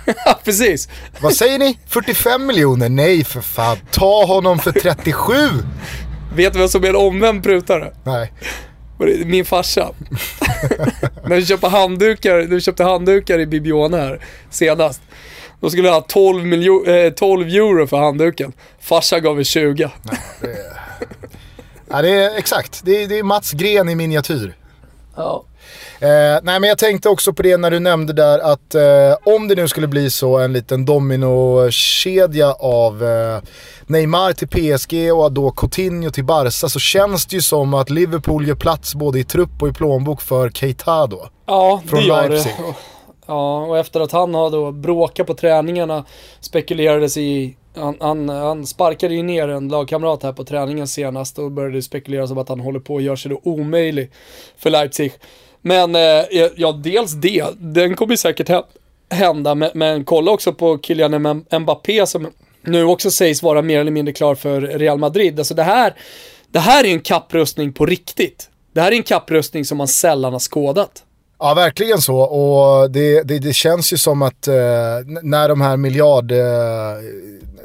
[0.26, 0.90] Ja, precis.
[1.20, 1.80] Vad säger ni?
[1.88, 2.90] 45 miljoner?
[2.90, 3.78] Nej för fan.
[3.92, 5.34] Ta honom för 37!
[6.36, 7.94] Vet du vem som är en omvänd prutare?
[8.04, 8.34] Nej.
[9.26, 9.90] Min farsa.
[11.26, 15.02] När vi köpte handdukar, vi köpte handdukar i Bibione här senast.
[15.60, 18.54] Då skulle jag ha 12, miljo, eh, 12 euro för handduken.
[18.82, 19.92] Farsa gav mig 20.
[21.90, 22.82] Ja, det är exakt.
[22.84, 24.56] Det är, det är Mats Gren i miniatyr.
[25.16, 25.46] Ja.
[26.00, 29.48] Eh, nej men jag tänkte också på det när du nämnde där att eh, om
[29.48, 33.42] det nu skulle bli så en liten dominokedja av eh,
[33.88, 38.48] Neymar till PSG och då Coutinho till Barca så känns det ju som att Liverpool
[38.48, 41.30] gör plats både i trupp och i plånbok för Keita då.
[41.46, 42.54] Ja, det gör Leipzig.
[42.58, 42.74] det.
[43.28, 46.06] Ja, och efter att han har då bråkat på träningarna
[46.40, 51.52] spekulerades i han, han, han sparkade ju ner en lagkamrat här på träningen senast och
[51.52, 54.12] började spekuleras om att han håller på att göra sig då omöjlig
[54.58, 55.14] för Leipzig.
[55.62, 58.66] Men eh, ja, dels det, den kommer ju säkert
[59.10, 62.28] hända, men, men kolla också på Kylian Mbappé som
[62.62, 65.40] nu också sägs vara mer eller mindre klar för Real Madrid.
[65.40, 65.94] Alltså det här,
[66.52, 68.50] det här är ju en kapprustning på riktigt.
[68.74, 71.04] Det här är en kapprustning som man sällan har skådat.
[71.40, 72.18] Ja, verkligen så.
[72.18, 74.54] Och det, det, det känns ju som att eh,
[75.22, 76.32] när de här miljard...
[76.32, 76.38] Eh,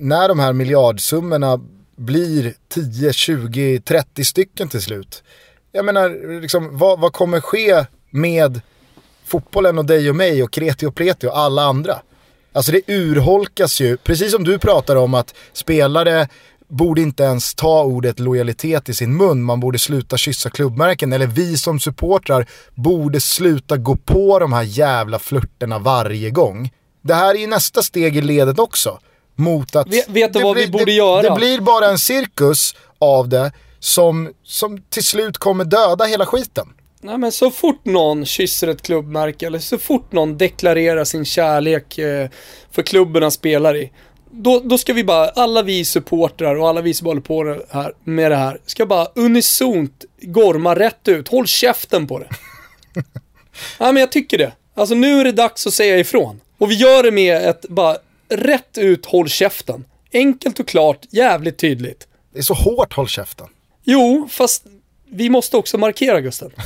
[0.00, 1.60] när de här miljardsummorna
[1.96, 5.22] blir 10, 20, 30 stycken till slut.
[5.76, 8.60] Jag menar, liksom, vad, vad kommer ske med
[9.24, 11.98] fotbollen och dig och mig och kreti och pleti och alla andra?
[12.52, 16.28] Alltså det urholkas ju, precis som du pratar om att spelare
[16.68, 19.42] borde inte ens ta ordet lojalitet i sin mun.
[19.42, 21.12] Man borde sluta kyssa klubbmärken.
[21.12, 26.72] Eller vi som supportrar borde sluta gå på de här jävla flörterna varje gång.
[27.02, 28.98] Det här är ju nästa steg i ledet också.
[29.36, 29.86] Mot att...
[29.86, 31.22] Vet, vet du vad blir, vi borde det, göra?
[31.22, 33.52] Det blir bara en cirkus av det
[33.84, 36.68] som, som till slut kommer döda hela skiten.
[37.00, 41.98] Nej men så fort någon kysser ett klubbmärke eller så fort någon deklarerar sin kärlek
[41.98, 42.28] eh,
[42.70, 43.92] för klubben han spelar i.
[44.30, 47.60] Då, då ska vi bara, alla vi supportrar och alla vi som håller på det
[47.70, 51.28] här, med det här, ska bara unisont gorma rätt ut.
[51.28, 52.28] Håll käften på det.
[53.80, 54.52] Nej men jag tycker det.
[54.74, 56.40] Alltså nu är det dags att säga ifrån.
[56.58, 57.96] Och vi gör det med ett bara
[58.28, 59.84] rätt ut håll käften.
[60.12, 62.06] Enkelt och klart, jävligt tydligt.
[62.32, 63.46] Det är så hårt håll käften.
[63.84, 64.64] Jo, fast
[65.10, 66.50] vi måste också markera Gusten.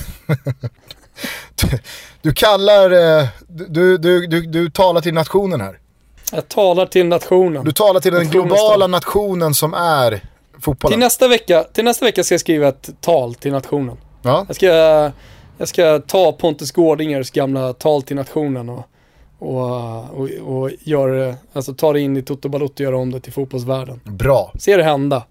[2.22, 5.78] Du kallar, eh, du, du, du, du talar till nationen här.
[6.32, 7.64] Jag talar till nationen.
[7.64, 10.20] Du talar till den globala nationen som är Till
[10.60, 11.00] fotbollen.
[11.00, 13.96] nästa, vecka, till nästa vecka ska jag skriva ett tal till nationen.
[14.22, 14.44] Ja.
[14.46, 14.66] Jag ska,
[15.58, 18.84] jag ska ta Pontus Gårdingers gamla tal till nationen och,
[19.38, 19.64] och,
[20.10, 23.20] och, och göra det, alltså ta det in i Toto Balotto och göra om det
[23.20, 24.00] till fotbollsvärlden.
[24.04, 24.52] Bra.
[24.58, 25.22] Se det hända.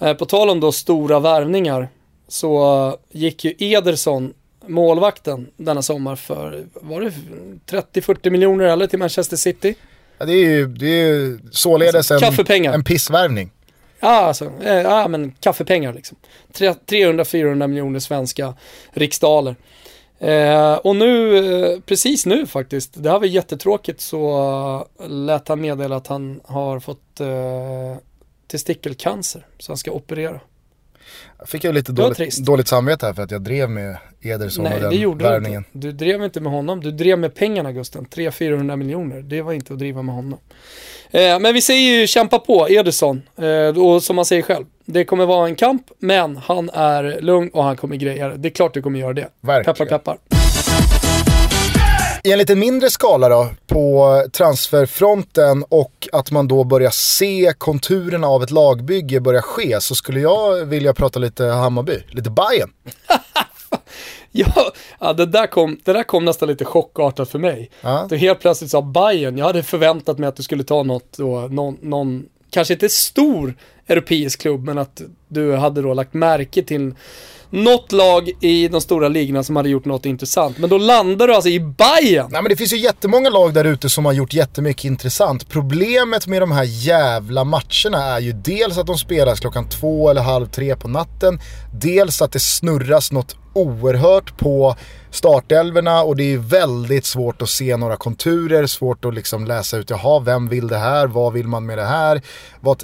[0.00, 1.88] Eh, På tal om då stora värvningar
[2.28, 4.34] så eh, gick ju Ederson,
[4.66, 7.12] målvakten, denna sommar för, var det
[7.94, 9.74] 30-40 miljoner eller till Manchester City?
[10.18, 12.18] Ja, det är ju det är ju således en,
[12.64, 13.50] en pissvärvning.
[14.00, 16.16] Ja, alltså, eh, ja men kaffepengar liksom.
[16.52, 18.54] Tre- 300-400 miljoner svenska
[18.92, 19.56] riksdaler.
[20.18, 25.96] Eh, och nu, eh, precis nu faktiskt, det här var jättetråkigt så lät han meddela
[25.96, 27.96] att han har fått eh,
[28.54, 30.40] testikelcancer, så han ska operera.
[31.38, 34.74] Jag fick jag lite dåligt, dåligt samvete här för att jag drev med Ederson Nej,
[34.74, 35.64] och den det gjorde värvningen.
[35.72, 35.88] du inte.
[35.88, 38.06] Du drev inte med honom, du drev med pengarna Gusten.
[38.06, 40.38] 300-400 miljoner, det var inte att driva med honom.
[41.10, 45.04] Eh, men vi säger ju kämpa på Ederson, eh, och som han säger själv, det
[45.04, 48.36] kommer vara en kamp, men han är lugn och han kommer greja det.
[48.36, 49.28] Det är klart du kommer göra det.
[49.40, 49.74] Verkligen.
[49.74, 50.18] Peppar peppar.
[52.26, 58.26] I en lite mindre skala då, på transferfronten och att man då börjar se konturerna
[58.26, 62.70] av ett lagbygge börja ske så skulle jag vilja prata lite Hammarby, lite Bayern.
[64.36, 67.70] Ja, ja det, där kom, det där kom nästan lite chockartat för mig.
[67.80, 68.06] Ja.
[68.10, 69.38] Du helt plötsligt sa Bayern.
[69.38, 73.54] jag hade förväntat mig att du skulle ta något då, någon, någon kanske inte stor
[73.86, 76.94] europeisk klubb, men att du hade då lagt märke till
[77.54, 80.58] något lag i de stora ligorna som hade gjort något intressant.
[80.58, 82.28] Men då landar du alltså i Bayern.
[82.30, 85.48] Nej men det finns ju jättemånga lag där ute som har gjort jättemycket intressant.
[85.48, 90.22] Problemet med de här jävla matcherna är ju dels att de spelas klockan två eller
[90.22, 91.40] halv tre på natten.
[91.80, 94.76] Dels att det snurras något oerhört på
[95.10, 99.76] startelverna och det är ju väldigt svårt att se några konturer, svårt att liksom läsa
[99.76, 102.22] ut, jaha, vem vill det här, vad vill man med det här?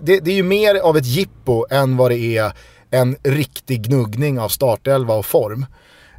[0.00, 2.52] Det, det är ju mer av ett jippo än vad det är
[2.90, 5.66] en riktig gnuggning av startelva och form.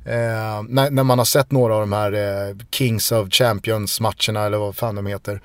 [0.06, 4.58] Eh, när, när man har sett några av de här eh, Kings of Champions-matcherna eller
[4.58, 5.42] vad fan de heter.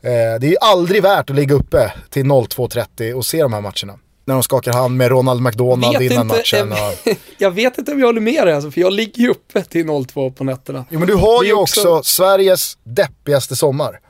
[0.00, 3.60] Eh, det är ju aldrig värt att ligga uppe till 02.30 och se de här
[3.60, 3.98] matcherna.
[4.24, 6.72] När de skakar hand med Ronald McDonald Vet innan inte, matchen.
[6.72, 7.16] Och...
[7.38, 10.04] jag vet inte om jag håller med dig alltså, för jag ligger ju uppe till
[10.06, 10.84] 02 på nätterna.
[10.90, 11.88] Jo men du har ju också...
[11.88, 14.00] också- Sveriges deppigaste sommar.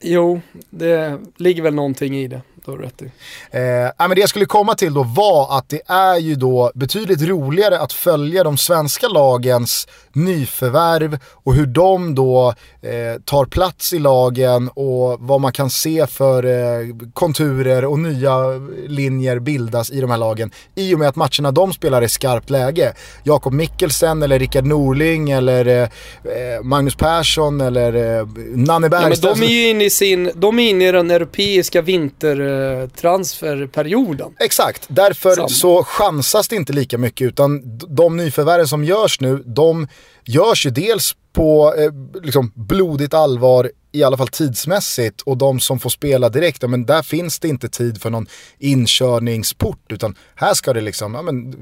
[0.00, 2.42] Jo, det ligger väl någonting i det.
[2.64, 3.04] Då har du rätt i.
[3.50, 7.22] Eh, men det jag skulle komma till då var att det är ju då betydligt
[7.22, 13.98] roligare att följa de svenska lagens nyförvärv och hur de då eh, tar plats i
[13.98, 18.36] lagen och vad man kan se för eh, konturer och nya
[18.86, 22.50] linjer bildas i de här lagen i och med att matcherna de spelar i skarpt
[22.50, 22.92] läge.
[23.22, 29.40] Jakob Mikkelsen eller Rickard Norling eller eh, eh, Magnus Persson eller eh, Nanne Ja, Bergström.
[29.40, 31.82] de är ju inne i sin, de är inne i den europeiska
[32.54, 34.34] vintertransferperioden.
[34.40, 35.48] Exakt, därför Samma.
[35.48, 39.88] så chansas det inte lika mycket utan de nyförvärven som görs nu, de
[40.24, 45.78] görs ju dels på eh, liksom blodigt allvar i alla fall tidsmässigt och de som
[45.78, 48.26] får spela direkt, ja, men där finns det inte tid för någon
[48.58, 51.54] inkörningsport utan här ska det liksom, ja, men,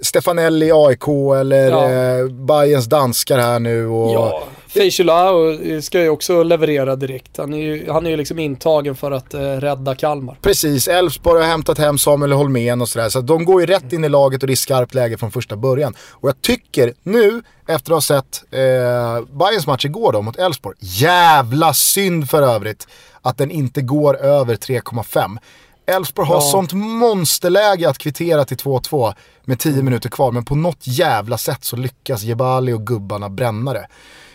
[0.00, 1.08] Stefanelli AIK
[1.40, 1.90] eller Ja.
[1.90, 7.36] eh, Bayerns danskar här nu och Ja, Feijolau ska ju också leverera direkt.
[7.36, 10.38] Han är ju, han är ju liksom intagen för att eh, rädda Kalmar.
[10.42, 13.08] Precis, Elfsborg har hämtat hem Samuel Holmén och sådär.
[13.08, 15.56] Så de går ju rätt in i laget och det är skarpt läge från första
[15.56, 15.94] början.
[16.10, 20.76] Och jag tycker nu, efter att ha sett eh, Bayerns match igår då mot Elfsborg,
[20.80, 22.88] jävla synd för övrigt
[23.22, 25.38] att den inte går över 3,5.
[25.86, 26.40] Elfsborg har Ja.
[26.40, 31.64] sånt monsterläge att kvittera till 2-2 med 10 minuter kvar, men på något jävla sätt
[31.64, 33.86] så lyckas Jebali och gubbarna bränna det.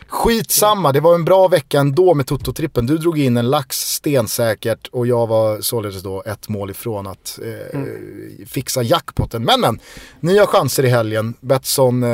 [0.09, 2.87] Skitsamma, det var en bra vecka ändå med Toto-trippen.
[2.87, 7.39] Du drog in en lax stensäkert och jag var således då ett mål ifrån att
[7.43, 8.45] eh, mm.
[8.47, 9.43] fixa jackpotten.
[9.43, 9.79] Men men,
[10.19, 11.33] nya chanser i helgen.
[11.39, 12.09] Betsson eh,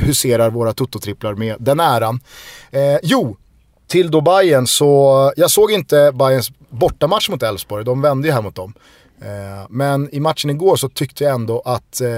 [0.00, 2.20] huserar våra Toto-tripplar med den äran.
[2.70, 3.36] Eh, jo,
[3.86, 8.42] till då Bayern så, jag såg inte Bayerns bortamatch mot Elfsborg, de vände ju här
[8.42, 8.74] mot dem.
[9.20, 12.08] Eh, men i matchen igår så tyckte jag ändå att eh,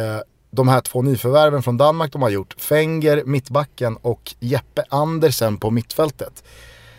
[0.50, 5.70] de här två nyförvärven från Danmark de har gjort, Fenger, mittbacken och Jeppe Andersen på
[5.70, 6.44] mittfältet.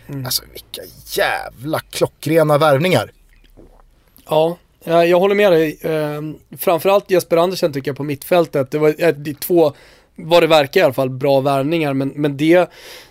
[0.08, 0.24] Mm.
[0.24, 3.12] Alltså vilka jävla klockrena värvningar.
[4.28, 5.78] Ja, jag håller med dig.
[5.82, 8.70] Ehm, framförallt Jesper Andersen tycker jag på mittfältet.
[8.70, 9.72] Det var eh, två,
[10.16, 11.94] vad det verkar i alla fall, bra värvningar.
[11.94, 12.70] Men, men det,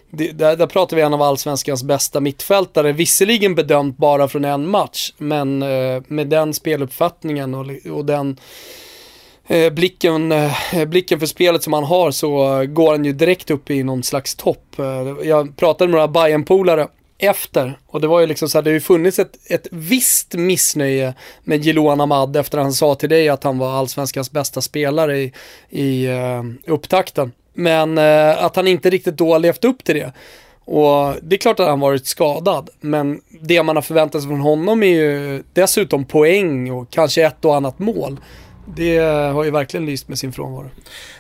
[0.10, 4.70] det, där, där pratar vi en av allsvenskans bästa mittfältare, visserligen bedömt bara från en
[4.70, 8.38] match, men eh, med den speluppfattningen och, och den
[9.52, 13.70] Eh, blicken, eh, blicken för spelet som han har så går han ju direkt upp
[13.70, 14.80] i någon slags topp.
[14.80, 16.88] Eh, jag pratade med några bayern polare
[17.18, 17.80] efter.
[17.88, 21.14] Och det var ju liksom så här, det har ju funnits ett, ett visst missnöje
[21.44, 25.20] med Jiloan Ahmad efter att han sa till dig att han var allsvenskans bästa spelare
[25.20, 25.34] i,
[25.70, 27.32] i uh, upptakten.
[27.54, 30.14] Men uh, att han inte riktigt då har levt upp till det.
[30.66, 34.42] Och det är klart att han varit skadad, men det man har förväntat sig från
[34.42, 38.20] honom är ju dessutom poäng och kanske ett och annat mål
[38.66, 38.98] det
[39.34, 40.70] har ju verkligen lyst med sin frånvaro.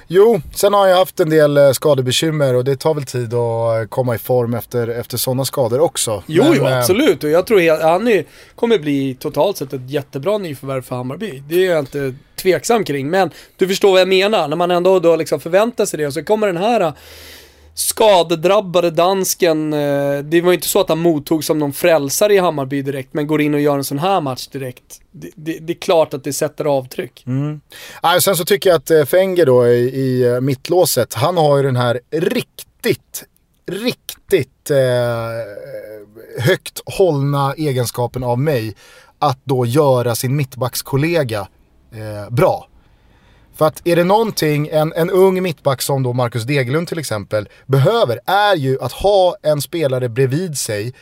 [0.07, 3.89] Jo, sen har jag haft en del eh, skadebekymmer och det tar väl tid att
[3.89, 6.23] komma i form efter, efter sådana skador också.
[6.27, 6.77] Jo, Men, jo äh...
[6.77, 7.23] absolut.
[7.23, 8.25] Och jag tror att han är,
[8.55, 11.43] kommer bli totalt sett ett jättebra nyförvärv för Hammarby.
[11.49, 13.09] Det är jag inte tveksam kring.
[13.09, 14.47] Men du förstår vad jag menar.
[14.47, 16.93] När man ändå då liksom förväntar sig det och så kommer den här
[17.73, 22.81] skadedrabbade dansken, eh, det var inte så att han mottogs som någon frälsare i Hammarby
[22.81, 25.01] direkt, men går in och gör en sån här match direkt.
[25.11, 27.23] Det, det, det är klart att det sätter avtryck.
[27.27, 27.61] Mm.
[28.01, 31.57] Ah, sen så tycker jag att eh, Fenger då i, i eh, mittlåset, han har
[31.57, 33.23] ju den här riktigt,
[33.67, 34.77] riktigt eh,
[36.39, 38.75] högt hållna egenskapen av mig
[39.19, 41.47] att då göra sin mittbackskollega
[41.91, 42.67] eh, bra.
[43.61, 47.49] För att är det någonting en, en ung mittback som då Marcus Degerlund till exempel
[47.65, 50.93] behöver är ju att ha en spelare bredvid sig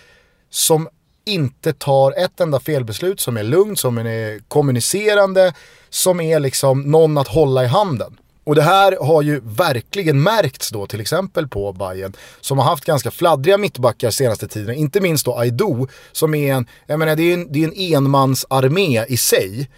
[0.50, 0.88] som
[1.26, 5.54] inte tar ett enda felbeslut, som är lugn, som är kommunicerande,
[5.90, 8.18] som är liksom någon att hålla i handen.
[8.44, 12.86] Och det här har ju verkligen märkts då till exempel på Bayern som har haft
[12.86, 14.76] ganska fladdriga mittbackar senaste tiden.
[14.76, 17.96] Inte minst då Aido som är en, jag menar det är en, det är en
[17.96, 19.70] enmansarmé i sig.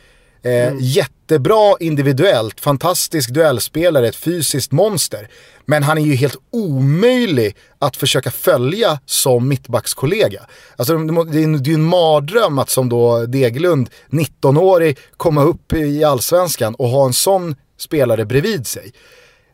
[0.43, 0.77] Eh, mm.
[0.79, 5.27] Jättebra individuellt, fantastisk duellspelare, ett fysiskt monster.
[5.65, 10.41] Men han är ju helt omöjlig att försöka följa som mittbackskollega.
[10.75, 16.75] Alltså det är ju en mardröm att som då Degerlund, 19-årig, komma upp i allsvenskan
[16.75, 18.91] och ha en sån spelare bredvid sig.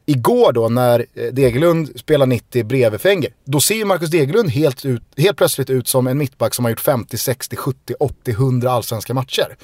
[0.10, 4.86] Igår då när eh, Degerlund spelar 90 bredvid Fenger, då ser ju Marcus Degerlund helt,
[4.86, 8.72] ut, helt plötsligt ut som en mittback som har gjort 50, 60, 70, 80, 100
[8.72, 9.58] allsvenska matcher.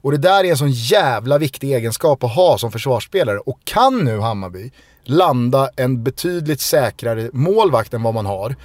[0.00, 3.38] Och det där är en sån jävla viktig egenskap att ha som försvarsspelare.
[3.38, 4.70] Och kan nu Hammarby
[5.04, 8.56] landa en betydligt säkrare målvakt än vad man har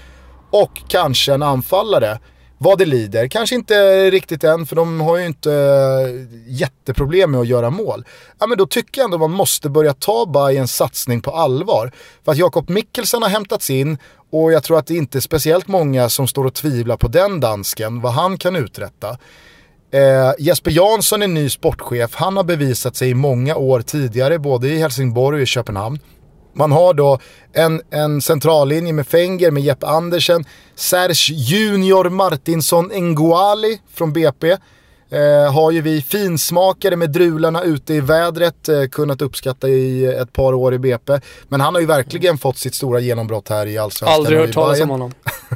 [0.52, 2.20] och kanske en anfallare
[2.64, 3.28] vad det lider.
[3.28, 8.06] Kanske inte riktigt än, för de har ju inte eh, jätteproblem med att göra mål.
[8.40, 11.92] Ja, men då tycker jag ändå man måste börja ta Bayerns satsning på allvar.
[12.26, 13.98] För att Jakob Mikkelsen har hämtats in
[14.32, 17.40] och jag tror att det inte är speciellt många som står och tvivlar på den
[17.40, 19.18] dansken, vad han kan uträtta.
[19.92, 22.16] Eh, Jesper Jansson är ny sportchef.
[22.16, 26.00] Han har bevisat sig i många år tidigare, både i Helsingborg och i Köpenhamn.
[26.54, 27.20] Man har då
[27.54, 34.52] en, en centrallinje med Fenger, med Jeppe Andersen, Serge Junior Martinsson Nguali från BP.
[35.12, 40.34] Eh, har ju vi finsmakare med drularna ute i vädret eh, kunnat uppskatta i ett
[40.34, 41.20] par år i BP.
[41.48, 44.16] Men han har ju verkligen fått sitt stora genombrott här i Allsvenskan.
[44.16, 45.14] Aldrig hört talas om honom.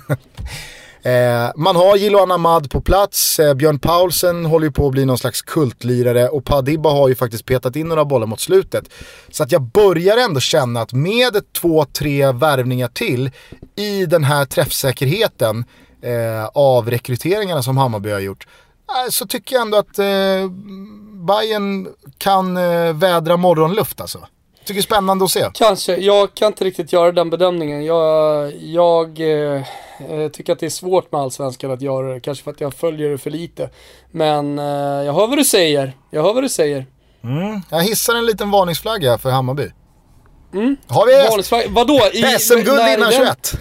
[1.05, 5.05] Eh, man har Jiloan Ahmad på plats, eh, Björn Paulsen håller ju på att bli
[5.05, 8.89] någon slags kultlirare och Padiba har ju faktiskt petat in några bollar mot slutet.
[9.29, 13.31] Så att jag börjar ändå känna att med två, tre värvningar till
[13.75, 15.65] i den här träffsäkerheten
[16.01, 18.47] eh, av rekryteringarna som Hammarby har gjort
[18.89, 20.49] eh, så tycker jag ändå att eh,
[21.27, 24.27] Bayern kan eh, vädra morgonluft alltså.
[24.66, 25.49] Tycker det är spännande att se.
[25.53, 27.86] Kanske, jag kan inte riktigt göra den bedömningen.
[27.86, 29.61] Jag, jag eh,
[30.09, 32.20] eh, tycker att det är svårt med allsvenskan att göra det.
[32.20, 33.70] Kanske för att jag följer det för lite.
[34.11, 34.66] Men eh,
[35.05, 35.93] jag hör vad du säger.
[36.11, 36.86] Jag hör vad du säger.
[37.24, 37.61] Mm.
[37.70, 39.72] Jag hissar en liten varningsflagga för Hammarby.
[40.53, 40.78] Mm.
[40.88, 41.70] Har vi Varningsflagga?
[41.70, 41.99] Vadå?
[42.39, 43.53] SM-guld innan 21?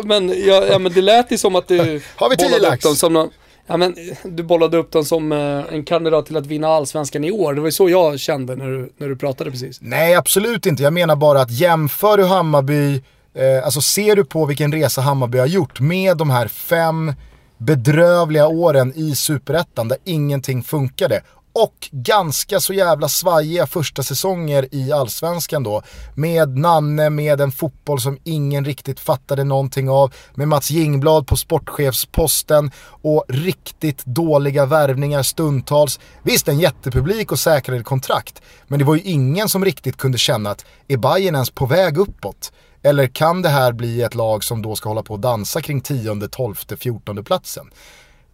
[0.04, 2.84] men, ja, ja, men det lät ju som att du Har vi 10 lax?
[2.84, 3.30] Som någon,
[3.66, 3.94] Ja men
[4.24, 7.54] du bollade upp dem som eh, en kandidat till att vinna allsvenskan i år.
[7.54, 9.78] Det var ju så jag kände när du, när du pratade precis.
[9.80, 10.82] Nej absolut inte.
[10.82, 13.02] Jag menar bara att jämför du Hammarby
[13.34, 17.12] Eh, alltså ser du på vilken resa Hammarby har gjort med de här fem
[17.58, 21.20] bedrövliga åren i superettan där ingenting funkade
[21.54, 25.82] och ganska så jävla svajiga första säsonger i allsvenskan då.
[26.14, 30.14] Med Nanne, med en fotboll som ingen riktigt fattade någonting av.
[30.34, 32.70] Med Mats Jingblad på sportchefsposten
[33.02, 36.00] och riktigt dåliga värvningar stundtals.
[36.22, 38.42] Visst, en jättepublik och säkrade kontrakt.
[38.66, 41.98] Men det var ju ingen som riktigt kunde känna att är Bayern ens på väg
[41.98, 42.52] uppåt?
[42.82, 45.80] Eller kan det här bli ett lag som då ska hålla på och dansa kring
[45.80, 47.70] 10, 12, 14 platsen?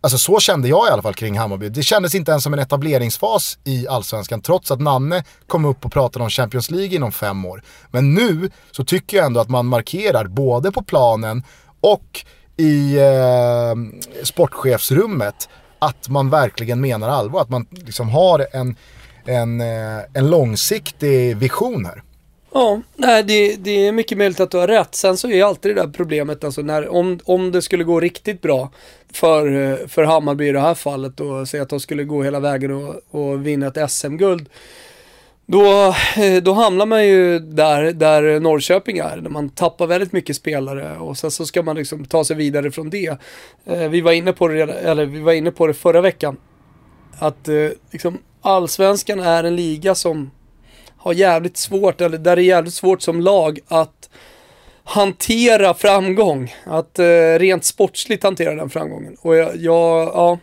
[0.01, 1.69] Alltså så kände jag i alla fall kring Hammarby.
[1.69, 5.93] Det kändes inte ens som en etableringsfas i Allsvenskan trots att Nanne kom upp och
[5.93, 7.63] pratade om Champions League inom fem år.
[7.91, 11.43] Men nu så tycker jag ändå att man markerar både på planen
[11.81, 12.25] och
[12.57, 13.75] i eh,
[14.25, 15.49] sportchefsrummet
[15.79, 17.41] att man verkligen menar allvar.
[17.41, 18.77] Att man liksom har en,
[19.25, 22.03] en, eh, en långsiktig vision här.
[22.53, 24.95] Ja, nej, det, det, är mycket möjligt att du har rätt.
[24.95, 28.43] Sen så är alltid det där problemet, alltså när, om, om det skulle gå riktigt
[28.43, 28.71] bra
[29.13, 32.41] för, eh, för Hammarby i det här fallet och säga att de skulle gå hela
[32.41, 34.49] vägen och, och vinna ett SM-guld.
[35.47, 40.37] Då, eh, då hamnar man ju där, där Norrköping är, där man tappar väldigt mycket
[40.37, 43.19] spelare och sen så ska man liksom ta sig vidare från det.
[43.65, 46.37] Eh, vi var inne på det, eller vi var inne på det förra veckan.
[47.19, 47.49] Att
[47.91, 50.31] liksom, allsvenskan är en liga som
[51.01, 54.11] har jävligt svårt, eller där det är jävligt svårt som lag att
[54.85, 56.55] hantera framgång.
[56.65, 59.17] Att eh, rent sportsligt hantera den framgången.
[59.21, 60.39] Och jag, jag ja,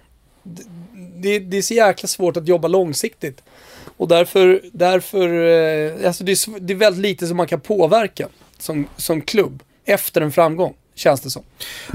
[1.16, 3.42] det, det är så jäkla svårt att jobba långsiktigt.
[3.98, 8.28] Och därför, därför eh, alltså det, är, det är väldigt lite som man kan påverka
[8.60, 10.74] som, som klubb efter en framgång.
[10.96, 11.44] Känns det som.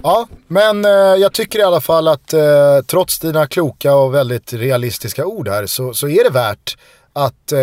[0.02, 4.52] Ja, men eh, jag tycker i alla fall att eh, trots dina kloka och väldigt
[4.52, 6.76] realistiska ord här så, så är det värt
[7.12, 7.60] att eh,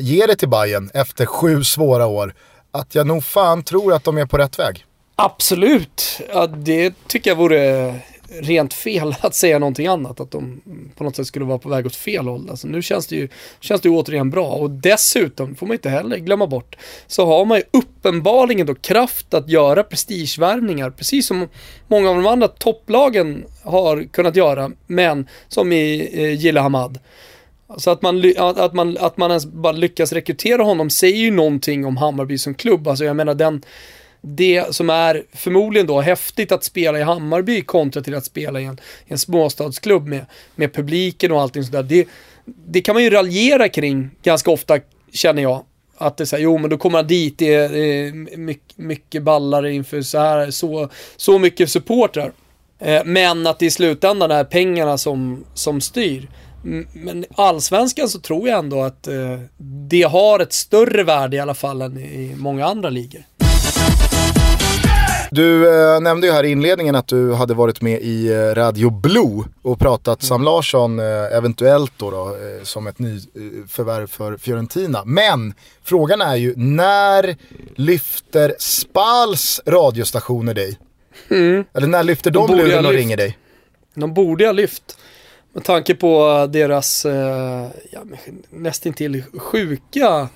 [0.00, 2.34] ge det till Bayern efter sju svåra år.
[2.70, 4.84] Att jag nog fan tror att de är på rätt väg.
[5.16, 7.94] Absolut, ja, det tycker jag vore
[8.28, 10.20] rent fel att säga någonting annat.
[10.20, 10.60] Att de
[10.96, 12.50] på något sätt skulle vara på väg åt fel håll.
[12.50, 13.28] Alltså, nu känns det, ju,
[13.60, 16.76] känns det ju återigen bra och dessutom, får man inte heller glömma bort,
[17.06, 20.90] så har man ju uppenbarligen då kraft att göra prestigevärvningar.
[20.90, 21.48] Precis som
[21.86, 26.98] många av de andra topplagen har kunnat göra, men som i eh, Gilla Hamad.
[27.78, 31.86] Så att man, att, man, att man ens bara lyckas rekrytera honom säger ju någonting
[31.86, 32.88] om Hammarby som klubb.
[32.88, 33.62] Alltså jag menar den,
[34.20, 38.64] det som är förmodligen då häftigt att spela i Hammarby kontra till att spela i
[38.64, 41.82] en, en småstadsklubb med, med publiken och allting sådär.
[41.82, 42.08] Det,
[42.44, 44.78] det kan man ju raljera kring ganska ofta
[45.12, 45.64] känner jag.
[45.98, 49.72] Att det är såhär, jo men då kommer han dit, det är mycket, mycket ballare
[49.72, 52.32] inför så här, så, så mycket supportrar.
[52.78, 56.28] Eh, men att det i slutändan är pengarna som, som styr.
[56.92, 59.40] Men allsvenskan så tror jag ändå att eh,
[59.88, 63.22] det har ett större värde i alla fall än i många andra ligor.
[65.30, 68.90] Du eh, nämnde ju här i inledningen att du hade varit med i eh, Radio
[68.90, 74.36] Blue och pratat Sam Larsson eh, eventuellt då, då eh, som ett nyförvärv eh, för
[74.36, 75.02] Fiorentina.
[75.04, 75.54] Men
[75.84, 77.36] frågan är ju när
[77.74, 80.78] lyfter Spals radiostationer dig?
[81.30, 81.64] Mm.
[81.74, 83.38] Eller när lyfter de, de luren och ringer dig?
[83.94, 84.98] De borde ha lyft.
[85.56, 88.00] Med tanke på deras eh, ja,
[88.50, 90.28] nästintill sjuka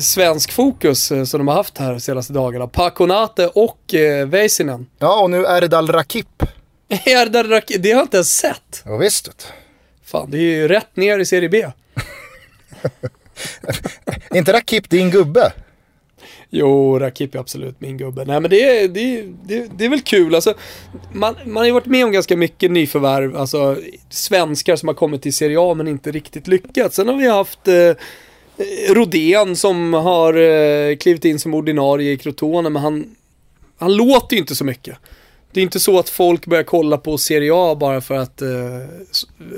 [0.00, 2.66] svensk fokus eh, som de har haft här de senaste dagarna.
[2.66, 4.86] Pakonate och eh, Väisänen.
[4.98, 6.42] Ja, och nu Erdal Rakip.
[6.88, 8.82] Erdal Rakip, det har jag inte ens sett.
[8.84, 9.52] Ja, visst.
[10.04, 11.66] Fan, det är ju rätt ner i serie B.
[14.34, 15.52] inte Rakip din gubbe?
[16.50, 18.24] Jo, Rakip är absolut min gubbe.
[18.24, 20.34] Nej men det är, det, det, det är väl kul.
[20.34, 20.54] Alltså,
[21.12, 23.76] man, man har ju varit med om ganska mycket nyförvärv, alltså
[24.08, 26.96] svenskar som har kommit till Serie A men inte riktigt lyckats.
[26.96, 27.92] Sen har vi haft eh,
[28.94, 33.16] Rodén som har eh, klivit in som ordinarie i Crotone, men han,
[33.78, 34.96] han låter ju inte så mycket.
[35.52, 38.48] Det är inte så att folk börjar kolla på Serie A bara för att eh,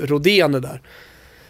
[0.01, 0.81] Rodén är där.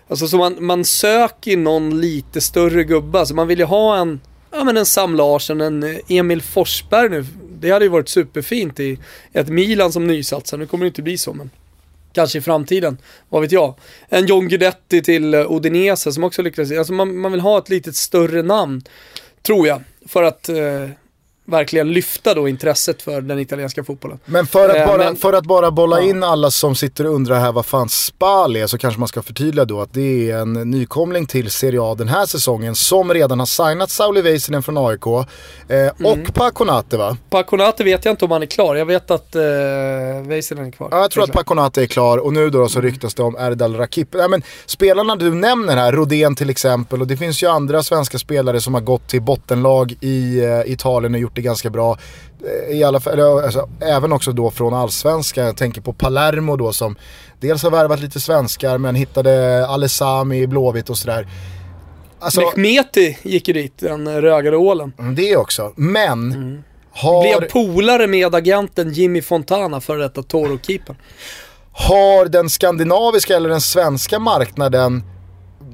[0.08, 4.20] Alltså så man, man söker någon lite större gubbe, alltså man vill ju ha en
[4.54, 7.26] ja, men en Sam Larsson, en eh, Emil Forsberg nu.
[7.60, 8.98] Det hade ju varit superfint i
[9.34, 10.58] ett Milan som nysatsar.
[10.58, 11.50] Nu kommer det inte bli så, men
[12.14, 12.98] kanske i framtiden.
[13.30, 13.76] Vad vet jag.
[14.10, 16.72] En John Guidetti till eh, Odinese som också lyckades.
[16.72, 18.82] Alltså man, man vill ha ett lite större namn,
[19.42, 19.82] tror jag.
[20.08, 20.90] För att eh,
[21.46, 24.20] verkligen lyfta då intresset för den italienska fotbollen.
[24.26, 26.10] Men för att, eh, bara, men, för att bara bolla ja.
[26.10, 29.22] in alla som sitter och undrar här vad fan Spal är så kanske man ska
[29.22, 33.40] förtydliga då att det är en nykomling till Serie A den här säsongen som redan
[33.40, 35.26] har signat Sauli Väisänen från AIK eh,
[35.68, 35.92] mm.
[36.06, 37.18] och Paconate va?
[37.30, 39.42] Paconate vet jag inte om han är klar, jag vet att eh,
[40.24, 40.88] Väisänen är kvar.
[40.92, 42.92] Ja, jag tror att Paconate är klar och nu då så mm.
[42.92, 44.14] ryktas det om Erdal Rakip.
[44.14, 48.20] Nej, men spelarna du nämner här, Rodén till exempel och det finns ju andra svenska
[48.20, 51.98] spelare som har gått till bottenlag i eh, Italien och gjort gjort det ganska bra.
[52.70, 55.46] Eh, I alla fall, alltså, även också då från allsvenskan.
[55.46, 56.96] Jag tänker på Palermo då som
[57.40, 61.28] dels har värvat lite svenskar men hittade Alessami i Blåvitt och sådär.
[62.20, 64.94] Alltså, Mehmeti gick ju dit, den rögade ålen.
[65.00, 66.64] Mm, det också, men mm.
[66.92, 67.22] har...
[67.22, 70.96] Blev polare med agenten Jimmy Fontana, för detta Toro-keepern.
[71.72, 75.04] Har den skandinaviska eller den svenska marknaden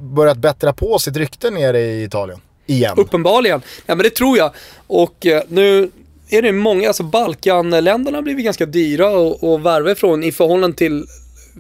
[0.02, 2.40] börjat bättra på sitt rykte nere i Italien?
[2.70, 2.98] Igen.
[2.98, 3.62] Uppenbarligen.
[3.86, 4.52] Ja men det tror jag.
[4.88, 5.92] Och eh, nu
[6.30, 11.06] är det många, alltså Balkanländerna har blivit ganska dyra att värva ifrån i förhållande till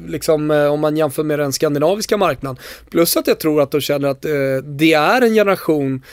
[0.08, 2.64] liksom, eh, om man jämför med den skandinaviska marknaden.
[2.90, 4.32] Plus att jag tror att de känner att eh,
[4.64, 6.04] det är en generation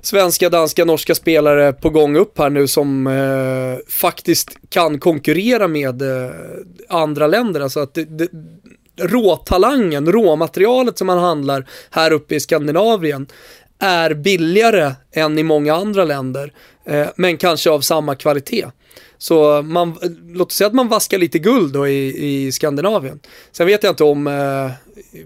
[0.00, 6.02] svenska, danska, norska spelare på gång upp här nu som eh, faktiskt kan konkurrera med
[6.02, 6.30] eh,
[6.88, 7.60] andra länder.
[7.60, 8.28] Alltså att det, det,
[8.96, 13.26] råtalangen, råmaterialet som man handlar här uppe i Skandinavien
[13.82, 16.52] är billigare än i många andra länder,
[16.84, 18.66] eh, men kanske av samma kvalitet.
[19.18, 23.20] Så man, låt oss säga att man vaskar lite guld då i, i Skandinavien.
[23.52, 24.70] Sen vet jag inte om eh,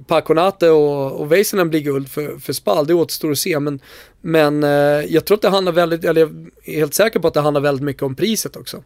[0.06, 3.60] Paconate och, och Väisänen blir guld för, för Spal, det återstår att se.
[3.60, 3.80] Men,
[4.20, 4.70] men eh,
[5.08, 6.30] jag tror att det handlar väldigt, eller jag
[6.64, 8.82] är helt säker på att det handlar väldigt mycket om priset också.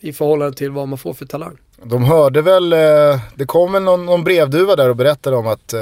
[0.00, 1.56] I förhållande till vad man får för talang.
[1.82, 5.72] De hörde väl, eh, det kom väl någon, någon brevduva där och berättade om att
[5.72, 5.80] eh,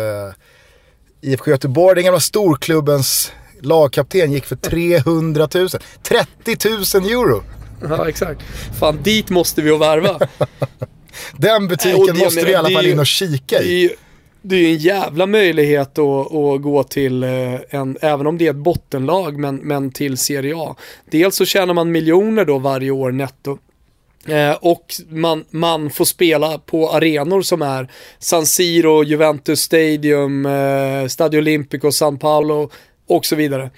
[1.23, 5.69] IFK Göteborg, den gamla storklubbens lagkapten gick för 300 000.
[6.03, 6.69] 30
[6.99, 7.43] 000 euro!
[7.89, 8.43] Ja, exakt.
[8.79, 10.19] Fan, dit måste vi och värva.
[11.37, 13.91] Den butiken det, måste vi i alla fall in och kika i.
[14.43, 18.47] Det är ju en jävla möjlighet att, att, gå till eh, en, även om det
[18.47, 20.77] är ett bottenlag, men, men till Serie A.
[21.11, 23.59] Dels så tjänar man miljoner då varje år netto.
[24.27, 31.07] Eh, och man, man får spela på arenor som är San Siro, Juventus Stadium, eh,
[31.07, 32.71] Stadio Olimpico, San Paolo
[33.07, 33.71] och så vidare.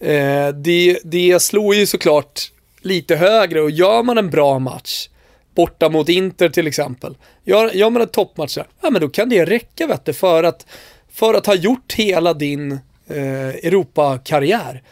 [0.00, 2.40] Eh, det, det slår ju såklart
[2.80, 5.08] lite högre och gör man en bra match,
[5.54, 9.28] borta mot Inter till exempel, gör, gör man en toppmatch där, ja men då kan
[9.28, 10.66] det räcka vet du, för att,
[11.12, 12.72] för att ha gjort hela din
[13.06, 14.82] eh, Europakarriär.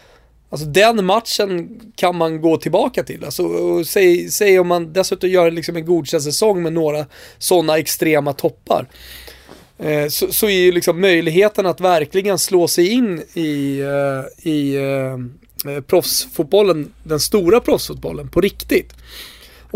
[0.51, 3.25] Alltså den matchen kan man gå tillbaka till.
[3.25, 3.45] Alltså,
[3.85, 7.07] säg, säg om man dessutom gör liksom en godkänd säsong med några
[7.39, 8.89] sådana extrema toppar.
[9.79, 14.77] Eh, så, så, är ju liksom möjligheten att verkligen slå sig in i, eh, i
[14.77, 15.19] eh,
[15.65, 18.93] Eh, proffsfotbollen, den stora proffsfotbollen på riktigt.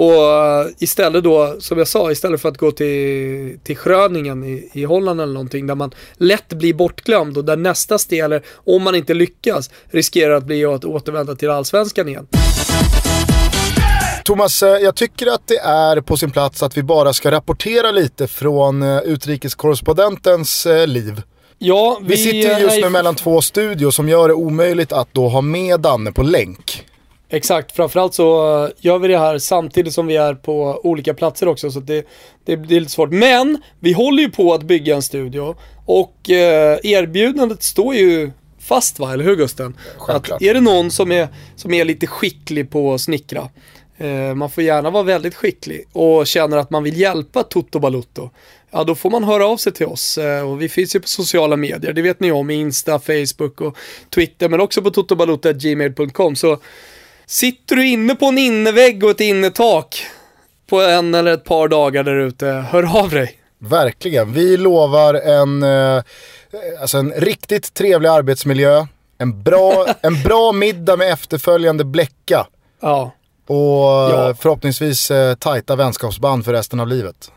[0.00, 4.70] Och eh, istället då, som jag sa, istället för att gå till, till Schröningen i,
[4.72, 8.94] i Holland eller någonting där man lätt blir bortglömd och där nästa steg, om man
[8.94, 12.26] inte lyckas, riskerar att bli att återvända till allsvenskan igen.
[14.24, 17.90] Thomas, eh, jag tycker att det är på sin plats att vi bara ska rapportera
[17.90, 21.22] lite från utrikeskorrespondentens liv.
[21.58, 25.28] Ja, vi, vi sitter just nu mellan två studios som gör det omöjligt att då
[25.28, 26.86] ha med Danne på länk.
[27.32, 31.48] Exakt, framförallt så eh, gör vi det här samtidigt som vi är på olika platser
[31.48, 32.06] också så det,
[32.44, 33.10] det, det är lite svårt.
[33.10, 35.56] Men vi håller ju på att bygga en studio
[35.86, 39.76] och eh, erbjudandet står ju fast va, eller hur Gusten?
[40.08, 43.48] Att är det någon som är, som är lite skicklig på att snickra,
[43.98, 48.30] eh, man får gärna vara väldigt skicklig och känner att man vill hjälpa Toto Balutto
[48.70, 50.18] ja då får man höra av sig till oss.
[50.18, 53.76] Eh, och vi finns ju på sociala medier, det vet ni om, Insta, Facebook och
[54.10, 56.36] Twitter, men också på totobalota.gmail.com.
[56.36, 56.58] Så
[57.30, 60.06] sitter du inne på en innevägg och ett innetak
[60.68, 63.38] på en eller ett par dagar där ute, hör av dig.
[63.58, 66.02] Verkligen, vi lovar en, eh,
[66.80, 68.86] alltså en riktigt trevlig arbetsmiljö,
[69.18, 72.46] en bra, en bra middag med efterföljande bläcka.
[72.80, 73.12] Ja.
[73.46, 73.56] Och
[74.12, 74.34] ja.
[74.38, 77.32] förhoppningsvis eh, tajta vänskapsband för resten av livet.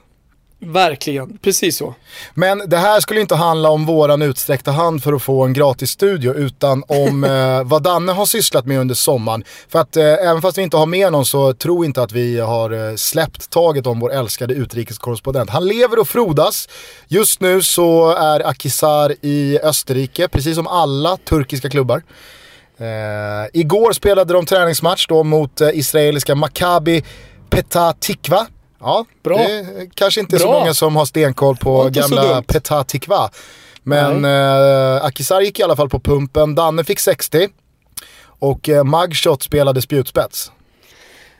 [0.65, 1.95] Verkligen, precis så.
[2.33, 5.89] Men det här skulle inte handla om våran utsträckta hand för att få en gratis
[5.89, 7.23] studio utan om
[7.63, 9.43] eh, vad Danne har sysslat med under sommaren.
[9.69, 12.39] För att eh, även fast vi inte har med någon så tro inte att vi
[12.39, 15.49] har eh, släppt taget om vår älskade utrikeskorrespondent.
[15.49, 16.69] Han lever och frodas.
[17.07, 22.03] Just nu så är Akisar i Österrike, precis som alla turkiska klubbar.
[22.77, 27.03] Eh, igår spelade de träningsmatch då mot eh, israeliska Maccabi
[27.49, 28.47] Petah Tikva.
[28.83, 29.37] Ja, Bra.
[29.37, 30.39] det är kanske inte Bra.
[30.45, 33.29] så många som har stenkoll på gamla Petah Tikva.
[33.83, 37.47] Men eh, Akisar gick i alla fall på pumpen, Danne fick 60
[38.39, 40.51] och eh, Mugshot spelade spjutspets.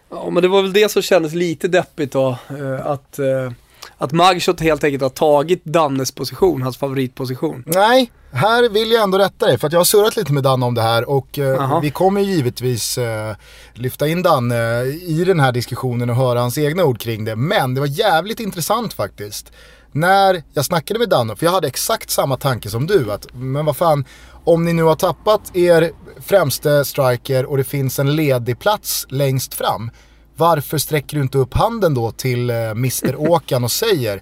[0.09, 3.51] Ja men det var väl det som kändes lite deppigt då, eh, att, eh,
[3.97, 7.63] att Mugshot helt enkelt har tagit Dannes position, hans favoritposition.
[7.67, 10.65] Nej, här vill jag ändå rätta dig för att jag har surrat lite med Danne
[10.65, 13.35] om det här och eh, vi kommer givetvis eh,
[13.73, 17.35] lyfta in Danne i den här diskussionen och höra hans egna ord kring det.
[17.35, 19.51] Men det var jävligt intressant faktiskt.
[19.91, 23.65] När jag snackade med Danne, för jag hade exakt samma tanke som du att men
[23.65, 24.05] vad fan,
[24.43, 29.53] om ni nu har tappat er främste striker och det finns en ledig plats längst
[29.53, 29.91] fram.
[30.35, 34.21] Varför sträcker du inte upp handen då till eh, Mr Åkan och säger,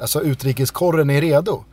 [0.00, 1.64] alltså utrikeskorren är redo.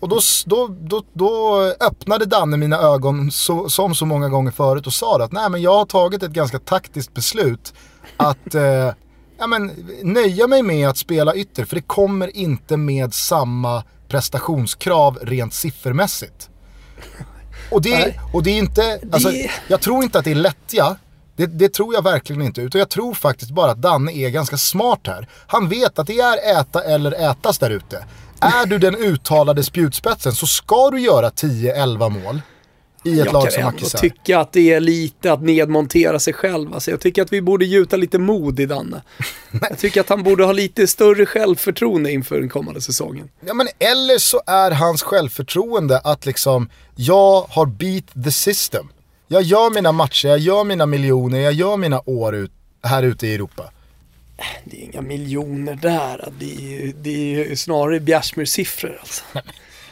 [0.00, 4.86] Och då, då, då, då öppnade Danne mina ögon så, som så många gånger förut
[4.86, 7.74] och sa att nej men jag har tagit ett ganska taktiskt beslut
[8.16, 8.92] att eh,
[9.38, 15.18] ja, men, nöja mig med att spela ytter för det kommer inte med samma prestationskrav
[15.22, 16.50] rent siffermässigt.
[17.70, 19.32] Och det, och det är inte, alltså,
[19.68, 20.96] jag tror inte att det är lättja.
[21.36, 22.60] Det, det, tror jag verkligen inte.
[22.60, 25.28] Utan jag tror faktiskt bara att Danne är ganska smart här.
[25.46, 28.04] Han vet att det är äta eller ätas där ute.
[28.40, 32.40] Är du den uttalade spjutspetsen så ska du göra 10-11 mål
[33.06, 36.32] i ett jag lag som Jag kan tycka att det är lite att nedmontera sig
[36.32, 36.74] själv.
[36.74, 39.02] Alltså jag tycker att vi borde gjuta lite mod i Danne.
[39.68, 43.28] jag tycker att han borde ha lite större självförtroende inför den kommande säsongen.
[43.46, 48.88] Ja men eller så är hans självförtroende att liksom, jag har beat the system.
[49.28, 52.52] Jag gör mina matcher, jag gör mina miljoner, jag gör mina år ut,
[52.82, 53.70] här ute i Europa.
[54.64, 56.32] Det är inga miljoner där.
[56.38, 59.24] Det är ju, det är ju snarare Bjärsmyr-siffror alltså.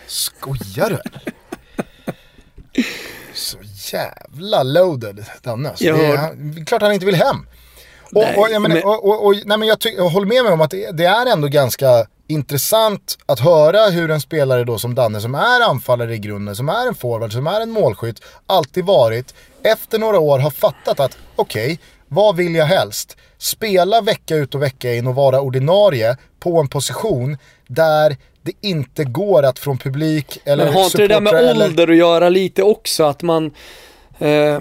[0.07, 1.23] Skojar du
[3.35, 3.59] Så
[3.93, 5.69] jävla loaded Danne.
[5.69, 7.47] Alltså, det är, klart han inte vill hem.
[8.03, 8.85] Och, nej, och, jag, men, men...
[8.85, 11.05] och, och, och, nej, men jag, ty- jag håller med mig om att det, det,
[11.05, 16.15] är ändå ganska intressant att höra hur en spelare då som Danne, som är anfallare
[16.15, 20.39] i grunden, som är en forward, som är en målskytt, alltid varit, efter några år
[20.39, 23.17] har fattat att okej, okay, vad vill jag helst?
[23.39, 29.05] Spela vecka ut och vecka in och vara ordinarie på en position där det inte
[29.05, 31.65] går att från publik eller Men har inte det där med eller...
[31.65, 33.05] ålder att göra lite också?
[33.05, 33.51] Att man...
[34.19, 34.61] Eh,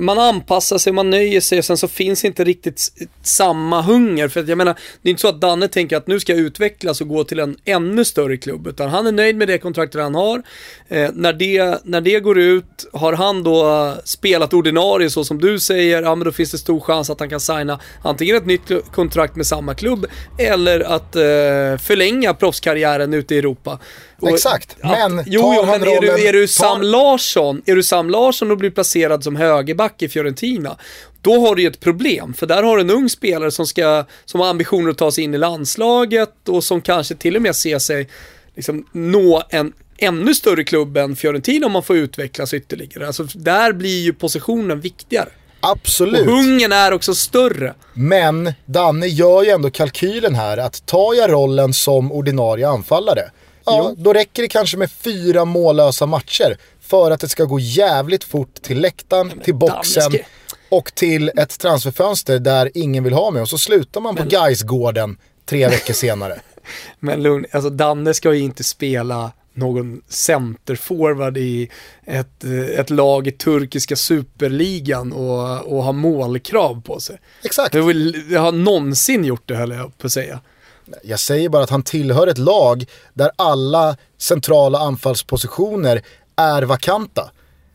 [0.00, 2.92] man anpassar sig, man nöjer sig och sen så finns inte riktigt
[3.22, 4.28] samma hunger.
[4.28, 6.40] För att jag menar, det är inte så att Danne tänker att nu ska jag
[6.40, 8.66] utvecklas och gå till en ännu större klubb.
[8.66, 10.42] Utan han är nöjd med det kontraktet han har.
[10.88, 15.58] Eh, när, det, när det går ut, har han då spelat ordinarie så som du
[15.58, 18.70] säger, ja men då finns det stor chans att han kan signa antingen ett nytt
[18.92, 20.06] kontrakt med samma klubb
[20.38, 21.22] eller att eh,
[21.78, 23.78] förlänga proffskarriären ute i Europa.
[24.20, 26.84] Och, Exakt, men att, jo, jo, men är du, är du Sam tar...
[26.84, 30.76] Larsson, är du Sam Larsson och blir placerad som högerback i Fiorentina,
[31.20, 34.04] då har du ju ett problem, för där har du en ung spelare som, ska,
[34.24, 37.56] som har ambitioner att ta sig in i landslaget och som kanske till och med
[37.56, 38.08] ser sig
[38.54, 43.06] liksom, nå en ännu större klubb än Fiorentina om man får utvecklas ytterligare.
[43.06, 45.28] Alltså där blir ju positionen viktigare.
[45.60, 46.20] Absolut.
[46.20, 47.74] Och hungern är också större.
[47.94, 53.30] Men Danne gör ju ändå kalkylen här att tar jag rollen som ordinarie anfallare
[53.76, 58.24] Ja, då räcker det kanske med fyra mållösa matcher för att det ska gå jävligt
[58.24, 60.12] fort till läktaren, till boxen
[60.68, 65.16] och till ett transferfönster där ingen vill ha mig och så slutar man på Gaisgården
[65.46, 66.40] tre veckor senare.
[66.98, 71.70] Men lugn, alltså Danne ska ju inte spela någon centerforward i
[72.04, 72.44] ett,
[72.74, 77.18] ett lag i turkiska superligan och, och ha målkrav på sig.
[77.42, 77.74] Exakt.
[77.74, 80.40] Jag har någonsin gjort det höll jag på att säga.
[81.02, 82.84] Jag säger bara att han tillhör ett lag
[83.14, 86.02] där alla centrala anfallspositioner
[86.36, 87.30] är vakanta.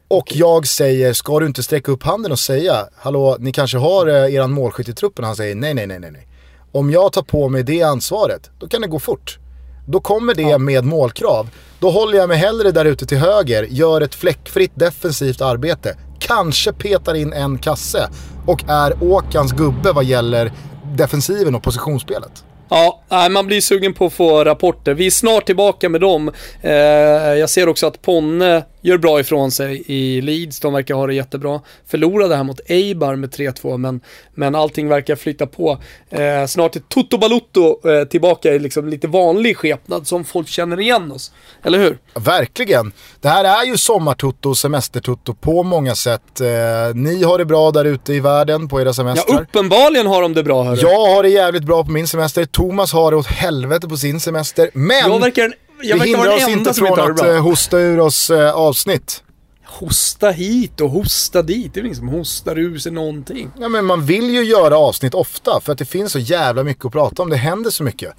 [0.07, 4.07] Och jag säger, ska du inte sträcka upp handen och säga, hallå, ni kanske har
[4.07, 5.25] eh, eran målskytt i truppen?
[5.25, 6.27] Han säger, nej, nej, nej, nej.
[6.71, 9.39] Om jag tar på mig det ansvaret, då kan det gå fort.
[9.87, 10.57] Då kommer det ja.
[10.57, 11.49] med målkrav.
[11.79, 15.97] Då håller jag mig hellre där ute till höger, gör ett fläckfritt defensivt arbete.
[16.19, 18.09] Kanske petar in en kasse
[18.45, 20.51] och är Åkans gubbe vad gäller
[20.97, 22.43] defensiven och positionsspelet.
[22.69, 23.01] Ja,
[23.31, 24.93] man blir sugen på att få rapporter.
[24.93, 26.31] Vi är snart tillbaka med dem.
[26.61, 30.59] Eh, jag ser också att Ponne gör bra ifrån sig i Leeds.
[30.59, 31.61] De verkar ha det jättebra.
[31.87, 34.01] Förlorade här mot Eibar med 3-2 men,
[34.33, 35.77] men allting verkar flytta på.
[36.09, 40.79] Eh, snart är Toto Balutto eh, tillbaka i liksom lite vanlig skepnad som folk känner
[40.79, 41.31] igen oss.
[41.63, 41.97] Eller hur?
[42.13, 42.91] Verkligen.
[43.21, 46.41] Det här är ju sommartutto, semestertutto på många sätt.
[46.41, 46.47] Eh,
[46.95, 49.35] ni har det bra där ute i världen på era semestrar.
[49.35, 50.81] Ja, uppenbarligen har de det bra hörru.
[50.81, 52.45] Jag har det jävligt bra på min semester.
[52.45, 54.69] Thomas har det åt helvete på sin semester.
[54.73, 55.11] Men...
[55.11, 59.23] Jag verkar jag det hindrar oss inte från att uh, hosta ur oss uh, avsnitt.
[59.65, 61.73] Hosta hit och hosta dit.
[61.73, 63.51] Det är ingen som hostar ur sig någonting.
[63.59, 66.85] Ja men man vill ju göra avsnitt ofta för att det finns så jävla mycket
[66.85, 67.29] att prata om.
[67.29, 68.13] Det händer så mycket.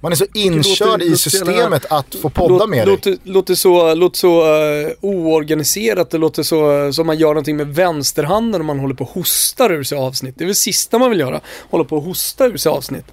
[0.00, 3.18] Man är så inkörd låter, i systemet låter, att få podda låter, med dig.
[3.22, 8.60] Låter så, låter så uh, oorganiserat, det låter så som man gör någonting med vänsterhanden
[8.60, 10.34] om man håller på och hostar ur sig avsnitt.
[10.38, 11.40] Det är väl sista man vill göra,
[11.70, 13.04] hålla på och hosta ur sig avsnitt.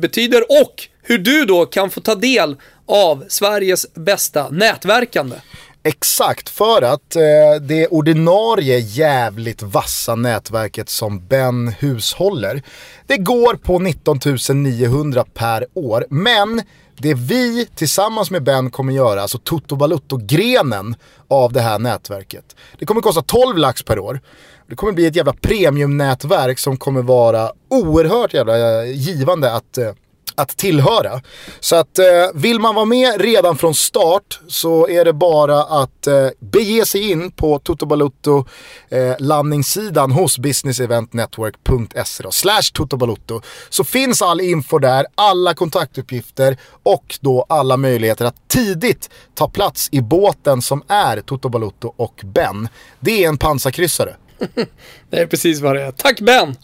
[0.00, 5.36] betyder och hur du då kan få ta del av Sveriges bästa nätverkande.
[5.84, 7.22] Exakt, för att eh,
[7.60, 12.62] det ordinarie jävligt vassa nätverket som Ben hushåller,
[13.06, 14.18] det går på 19
[14.54, 16.06] 900 per år.
[16.10, 16.62] Men
[16.96, 20.94] det vi tillsammans med Ben kommer göra, alltså Toto Balutto-grenen
[21.28, 22.56] av det här nätverket.
[22.78, 24.20] Det kommer kosta 12 lax per år.
[24.68, 29.92] Det kommer bli ett jävla premiumnätverk som kommer vara oerhört jävla eh, givande att eh,
[30.34, 31.20] att tillhöra.
[31.60, 32.04] Så att eh,
[32.34, 37.10] vill man vara med redan från start så är det bara att eh, bege sig
[37.10, 38.44] in på Toto Balutto
[38.88, 47.46] eh, landningssidan hos businesseventnetwork.se slash Toto Så finns all info där, alla kontaktuppgifter och då
[47.48, 52.68] alla möjligheter att tidigt ta plats i båten som är Toto Balutto och Ben.
[53.00, 54.16] Det är en pansarkryssare.
[55.10, 55.92] det är precis vad det är.
[55.92, 56.56] Tack Ben!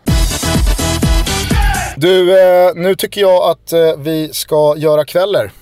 [2.00, 5.52] Du, eh, nu tycker jag att eh, vi ska göra kvällar.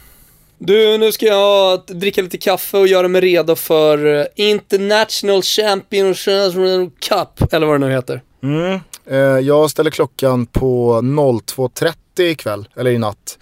[0.58, 6.54] Du, nu ska jag dricka lite kaffe och göra mig redo för eh, International Championship
[7.08, 8.22] Cup, eller vad det nu heter.
[8.42, 8.80] Mm.
[9.44, 13.38] Jag ställer klockan på 02.30 ikväll, eller i natt.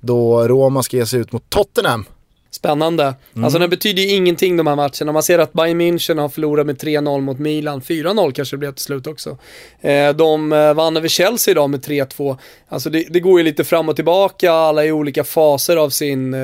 [0.00, 2.04] Då Roma ska ge sig ut mot Tottenham.
[2.50, 3.14] Spännande.
[3.34, 3.44] Mm.
[3.44, 5.12] Alltså det betyder ju ingenting de här matcherna.
[5.12, 7.80] Man ser att Bayern München har förlorat med 3-0 mot Milan.
[7.80, 9.38] 4-0 kanske det blev till slut också.
[9.80, 12.38] Eh, de eh, vann över Chelsea idag med 3-2.
[12.68, 16.34] Alltså det, det, går ju lite fram och tillbaka, alla i olika faser av sin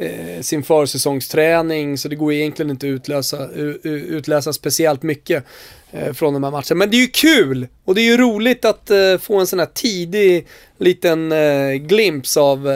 [0.00, 3.48] eh, sin försäsongsträning så det går egentligen inte att utläsa,
[3.82, 5.44] utläsa speciellt mycket
[5.90, 6.74] eh, från de här matcherna.
[6.74, 9.58] Men det är ju kul och det är ju roligt att eh, få en sån
[9.58, 10.46] här tidig
[10.78, 12.68] liten eh, glimps av,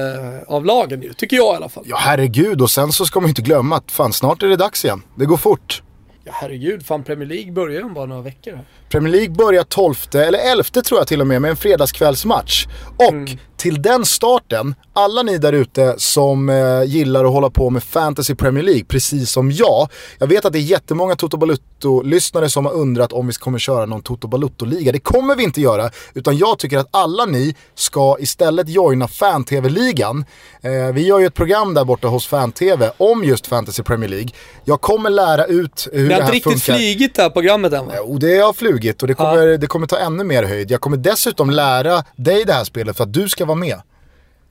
[0.46, 1.84] av lagen ju, tycker jag i alla fall.
[1.86, 4.56] Ja herregud och sen så ska man ju inte glömma att fan snart är det
[4.56, 5.02] dags igen.
[5.14, 5.82] Det går fort.
[6.24, 8.58] Ja herregud, fan Premier League börjar ju om bara några veckor.
[8.94, 12.66] Premier League börjar 12, eller 11 tror jag till och med, med en fredagskvällsmatch.
[12.96, 13.38] Och mm.
[13.56, 18.34] till den starten, alla ni där ute som eh, gillar att hålla på med Fantasy
[18.34, 19.88] Premier League, precis som jag.
[20.18, 23.86] Jag vet att det är jättemånga Toto Balutto-lyssnare som har undrat om vi kommer köra
[23.86, 24.92] någon Toto Balutto-liga.
[24.92, 30.24] Det kommer vi inte göra, utan jag tycker att alla ni ska istället joina Fan-TV-ligan.
[30.62, 34.28] Eh, vi gör ju ett program där borta hos Fan-TV om just Fantasy Premier League.
[34.64, 36.20] Jag kommer lära ut hur det här funkar.
[36.20, 37.92] Det har inte riktigt flygit det här programmet än va?
[37.96, 39.56] Jo, det har flugit flugit och det kommer, ja.
[39.56, 40.70] det kommer ta ännu mer höjd.
[40.70, 43.80] Jag kommer dessutom lära dig det här spelet för att du ska vara med.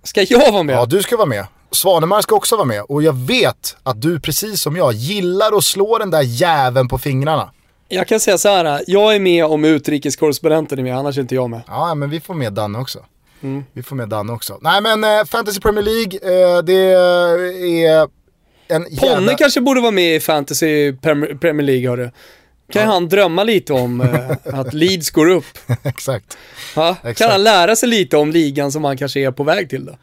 [0.04, 0.76] Ska jag vara med?
[0.76, 1.46] Ja, du ska vara med.
[1.72, 5.64] Svanemar ska också vara med och jag vet att du precis som jag gillar att
[5.64, 7.52] slå den där jäveln på fingrarna.
[7.90, 11.36] Jag kan säga så här, jag är med om utrikeskorrespondenten är med, annars är inte
[11.36, 11.62] jag med.
[11.68, 13.00] Ja, men vi får med Danne också.
[13.42, 13.64] Mm.
[13.74, 14.58] Vi får med Danne också.
[14.62, 16.92] Nej men eh, Fantasy Premier League, eh, det
[17.84, 18.08] är
[18.68, 19.34] en Ponne jävla...
[19.34, 20.94] kanske borde vara med i Fantasy
[21.42, 22.12] Premier League hörru
[22.74, 25.46] kan han drömma lite om eh, att Leeds går upp.
[25.84, 26.38] Exakt.
[26.76, 27.18] Ja, Exakt.
[27.18, 29.98] Kan han lära sig lite om ligan som han kanske är på väg till då?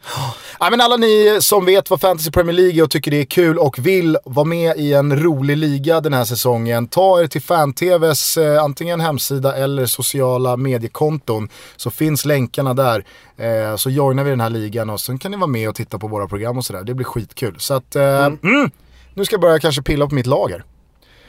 [0.59, 3.25] Ja, men alla ni som vet vad Fantasy Premier League är och tycker det är
[3.25, 6.87] kul och vill vara med i en rolig liga den här säsongen.
[6.87, 13.05] Ta er till Fan-TVs eh, antingen hemsida eller sociala mediekonton så finns länkarna där.
[13.37, 15.99] Eh, så joinar vi den här ligan och sen kan ni vara med och titta
[15.99, 16.83] på våra program och sådär.
[16.83, 17.55] Det blir skitkul.
[17.59, 18.39] Så att, eh, mm.
[18.43, 18.71] Mm,
[19.13, 20.63] nu ska jag börja kanske pilla på mitt lager.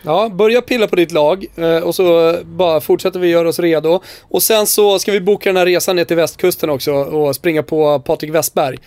[0.02, 4.00] Ja, börja pilla på ditt lag eh, och så bara fortsätter vi göra oss redo.
[4.20, 7.62] Och sen så ska vi boka den här resan ner till västkusten också och springa
[7.62, 8.78] på Patrik Westberg.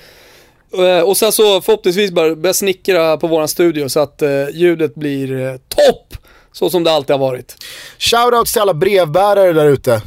[0.77, 4.95] Eh, och sen så förhoppningsvis bara börja snickra på våran studio så att eh, ljudet
[4.95, 6.17] blir topp!
[6.51, 7.55] Så som det alltid har varit.
[7.99, 10.01] Shoutouts till alla brevbärare där ute.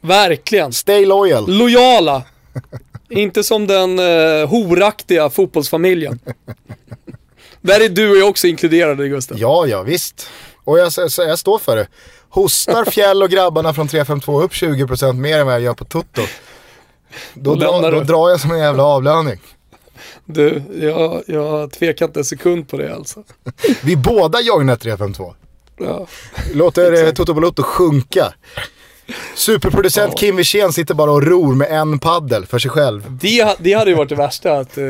[0.00, 0.72] Verkligen.
[0.72, 1.44] Stay loyal.
[1.48, 2.22] Lojala.
[3.10, 6.20] Inte som den uh, horaktiga fotbollsfamiljen.
[7.60, 9.38] Där är du och jag också inkluderade Gustav.
[9.38, 10.28] Ja, ja visst.
[10.64, 11.88] Och jag, jag, jag står för det.
[12.28, 16.22] Hostar Fjäll och grabbarna från 352 upp 20% mer än vad jag gör på Toto.
[17.34, 19.40] Då, dra, då drar jag som en jävla avlöning.
[20.24, 23.22] Du, jag, jag tvekar inte en sekund på det alltså.
[23.82, 25.34] Vi båda joinar 352.
[25.78, 26.06] Ja.
[26.54, 28.34] Låter Toto Balotto sjunka.
[29.34, 33.18] Superproducent Kim Wirsén sitter bara och ror med en paddel för sig själv.
[33.20, 34.84] Det, det hade ju varit det värsta, att eh,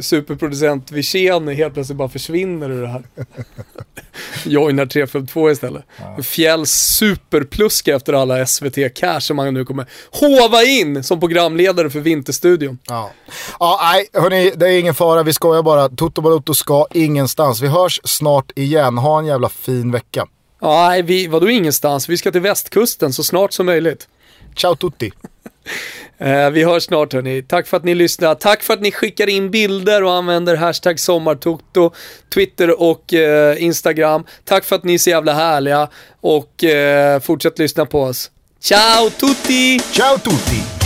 [0.00, 3.02] superproducent Wirsén helt plötsligt bara försvinner ur det här.
[4.44, 5.84] Joinar 352 istället.
[6.16, 6.22] Ja.
[6.22, 12.78] Fjälls superpluska efter alla SVT-cash som han nu kommer hova in som programledare för Vinterstudion.
[12.84, 13.10] Ja,
[13.60, 15.88] ja nej hörni, det är ingen fara, vi skojar bara.
[15.88, 17.60] Toto Balotto ska ingenstans.
[17.60, 20.26] Vi hörs snart igen, ha en jävla fin vecka.
[20.62, 22.08] Ja, nej, vi, vadå ingenstans?
[22.08, 24.08] Vi ska till västkusten så snart som möjligt.
[24.56, 25.12] Ciao tutti.
[26.18, 27.42] Eh, vi hörs snart hörni.
[27.42, 28.34] Tack för att ni lyssnar.
[28.34, 31.92] Tack för att ni skickar in bilder och använder hashtag sommartoto,
[32.34, 34.24] Twitter och eh, Instagram.
[34.44, 35.88] Tack för att ni är så jävla härliga
[36.20, 38.30] och eh, fortsätt lyssna på oss.
[38.60, 39.78] Ciao tutti!
[39.92, 40.81] Ciao tutti!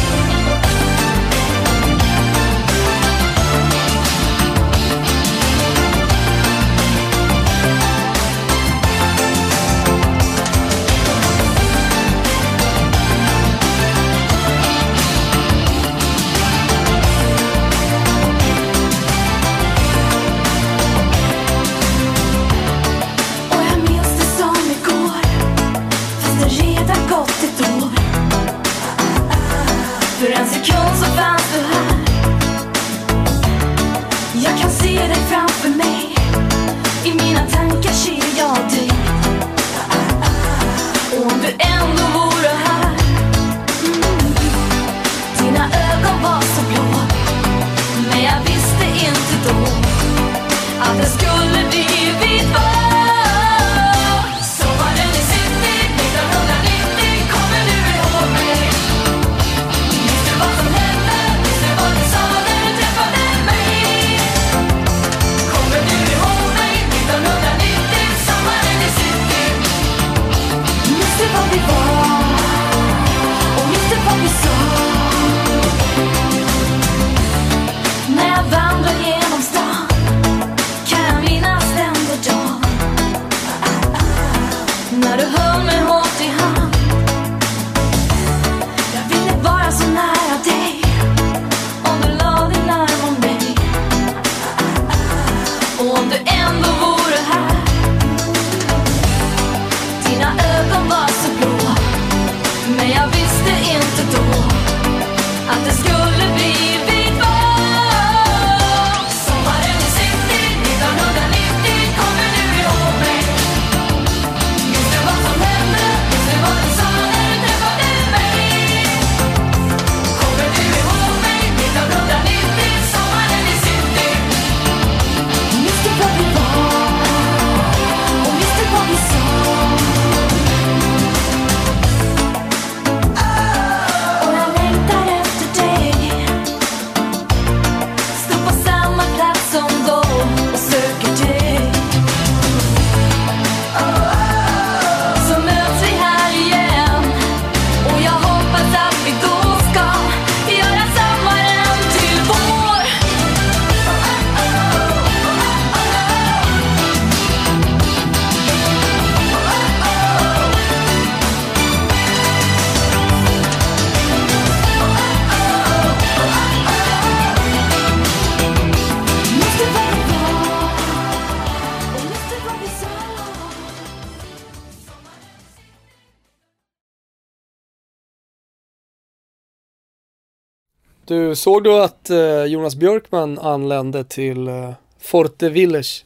[181.07, 186.05] Du, såg du att eh, Jonas Björkman anlände till eh, Forte Village?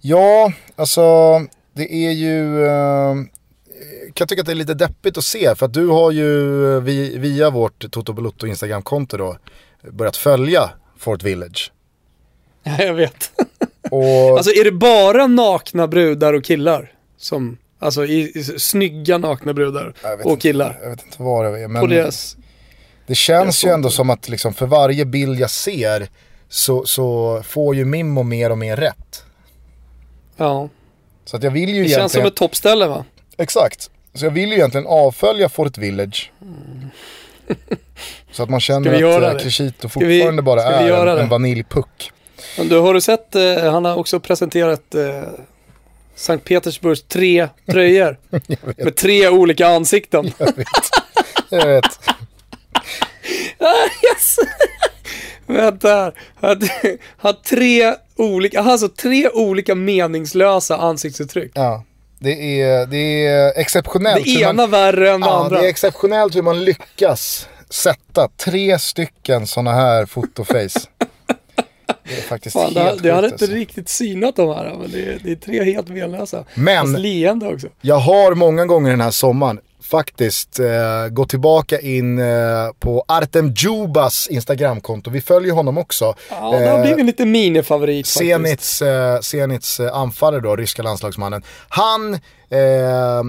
[0.00, 1.02] Ja, alltså
[1.72, 2.66] det är ju...
[2.66, 3.14] Eh,
[4.14, 6.82] kan tycka att det är lite deppigt att se för att du har ju eh,
[6.82, 9.36] vi, via vårt Toto Balutto Instagram-konto då
[9.90, 11.72] börjat följa Fort Village.
[12.62, 13.30] Ja, jag vet.
[13.90, 14.36] Och...
[14.36, 19.94] alltså är det bara nakna brudar och killar som Alltså i, i, snygga nakna brudar
[20.24, 20.78] och inte, killar.
[20.82, 21.68] Jag vet inte vad det är.
[21.68, 21.82] Men...
[21.82, 22.36] På deras
[23.12, 26.08] det känns ju ändå som att liksom för varje bild jag ser
[26.48, 29.24] så, så får ju Mimmo mer och mer rätt.
[30.36, 30.68] Ja.
[31.24, 32.00] Så att jag vill ju det egentligen...
[32.00, 33.04] känns som ett toppställe va?
[33.36, 33.90] Exakt.
[34.14, 36.32] Så jag vill ju egentligen avfölja Fort Village.
[36.42, 36.90] Mm.
[38.32, 42.12] så att man känner att Crescito fortfarande vi, bara är en, en vaniljpuck.
[42.56, 45.22] Du, har du sett, eh, han har också presenterat eh,
[46.14, 48.16] Sankt Petersburgs tre tröjor.
[48.76, 50.32] med tre olika ansikten.
[50.38, 50.66] jag vet.
[51.50, 52.00] Jag vet.
[54.12, 54.36] yes.
[55.46, 56.14] Vänta här.
[57.16, 61.52] Har tre olika, alltså tre olika meningslösa ansiktsuttryck.
[61.54, 61.84] Ja.
[62.18, 64.24] Det är, det är exceptionellt.
[64.24, 65.58] Det ena man, värre än det ja, andra.
[65.60, 70.80] det är exceptionellt hur man lyckas sätta tre stycken sådana här fotoface.
[72.04, 73.56] Det är faktiskt Fan, det, helt det hade sjukt, inte alltså.
[73.56, 76.44] riktigt synat de här, men det är, det är tre helt menlösa.
[76.54, 77.68] Men- Fast leende också.
[77.80, 82.26] Jag har många gånger den här sommaren faktiskt eh, gått tillbaka in eh,
[82.80, 85.10] på Artem Djubas Instagramkonto.
[85.10, 86.14] Vi följer honom också.
[86.30, 88.18] Ja, det har Eh, blivit lite minifavorit faktiskt.
[88.18, 91.42] Zenits, eh, Zenits eh, anfallare då, ryska landslagsmannen.
[91.68, 92.14] Han
[92.50, 93.22] eh,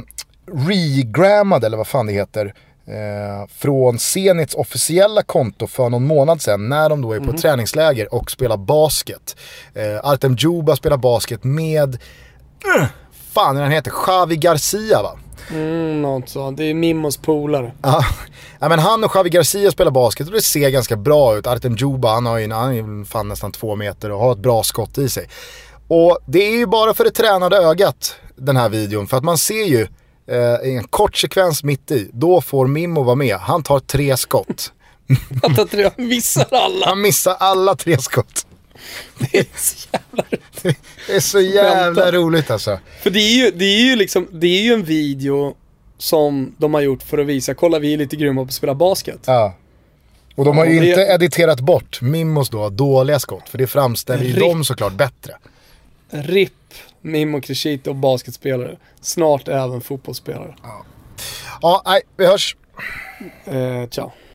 [0.68, 2.45] regrammade, eller vad fan det heter,
[2.88, 7.38] eh, från Zenits officiella konto för någon månad sedan när de då är på Mhm.
[7.38, 9.36] träningsläger och spelar basket.
[9.74, 11.93] Eh, Artem Djuba spelar basket med,
[12.78, 12.86] uh,
[13.34, 15.12] fan är han heter, Xavi Garcia va?
[15.50, 16.58] Mm, något sånt.
[16.58, 17.72] Det är Mimmos polare.
[17.82, 18.06] Ja,
[18.60, 21.48] ja, men han och Xavi Garcia spelar basket och det ser ganska bra ut.
[21.48, 24.64] Artem Djuba, han, har ju, han är fan nästan två meter och har ett bra
[24.64, 25.30] skott i sig.
[25.88, 29.08] Och det är ju bara för det tränade ögat, den här videon.
[29.08, 29.88] För att man ser ju
[30.28, 33.38] eh, en kort sekvens mitt i, då får Mimmo vara med.
[33.38, 34.72] Han tar tre skott.
[35.44, 36.86] Att jag tror jag missar alla.
[36.86, 38.48] Han missar alla tre skott.
[39.20, 40.24] Det är så jävla
[41.08, 42.80] Det är så jävla roligt alltså.
[43.02, 45.56] För det är ju, det är ju liksom, det är ju en video
[45.98, 48.76] som de har gjort för att visa, kolla vi är lite grymma på att spela
[48.76, 49.20] basket.
[49.26, 49.56] Ja.
[50.36, 53.50] Och de har ju Ja, inte editerat bort Mimmos då dåliga skott.
[53.50, 55.36] För det framställer ju dem såklart bättre.
[56.10, 56.54] RIP
[57.02, 58.78] Mimmo Crescito basketspelare.
[59.02, 60.56] Snart även fotbollsspelare.
[61.62, 62.56] Ja, nej, vi hörs.
[63.46, 64.12] Eh, ciao.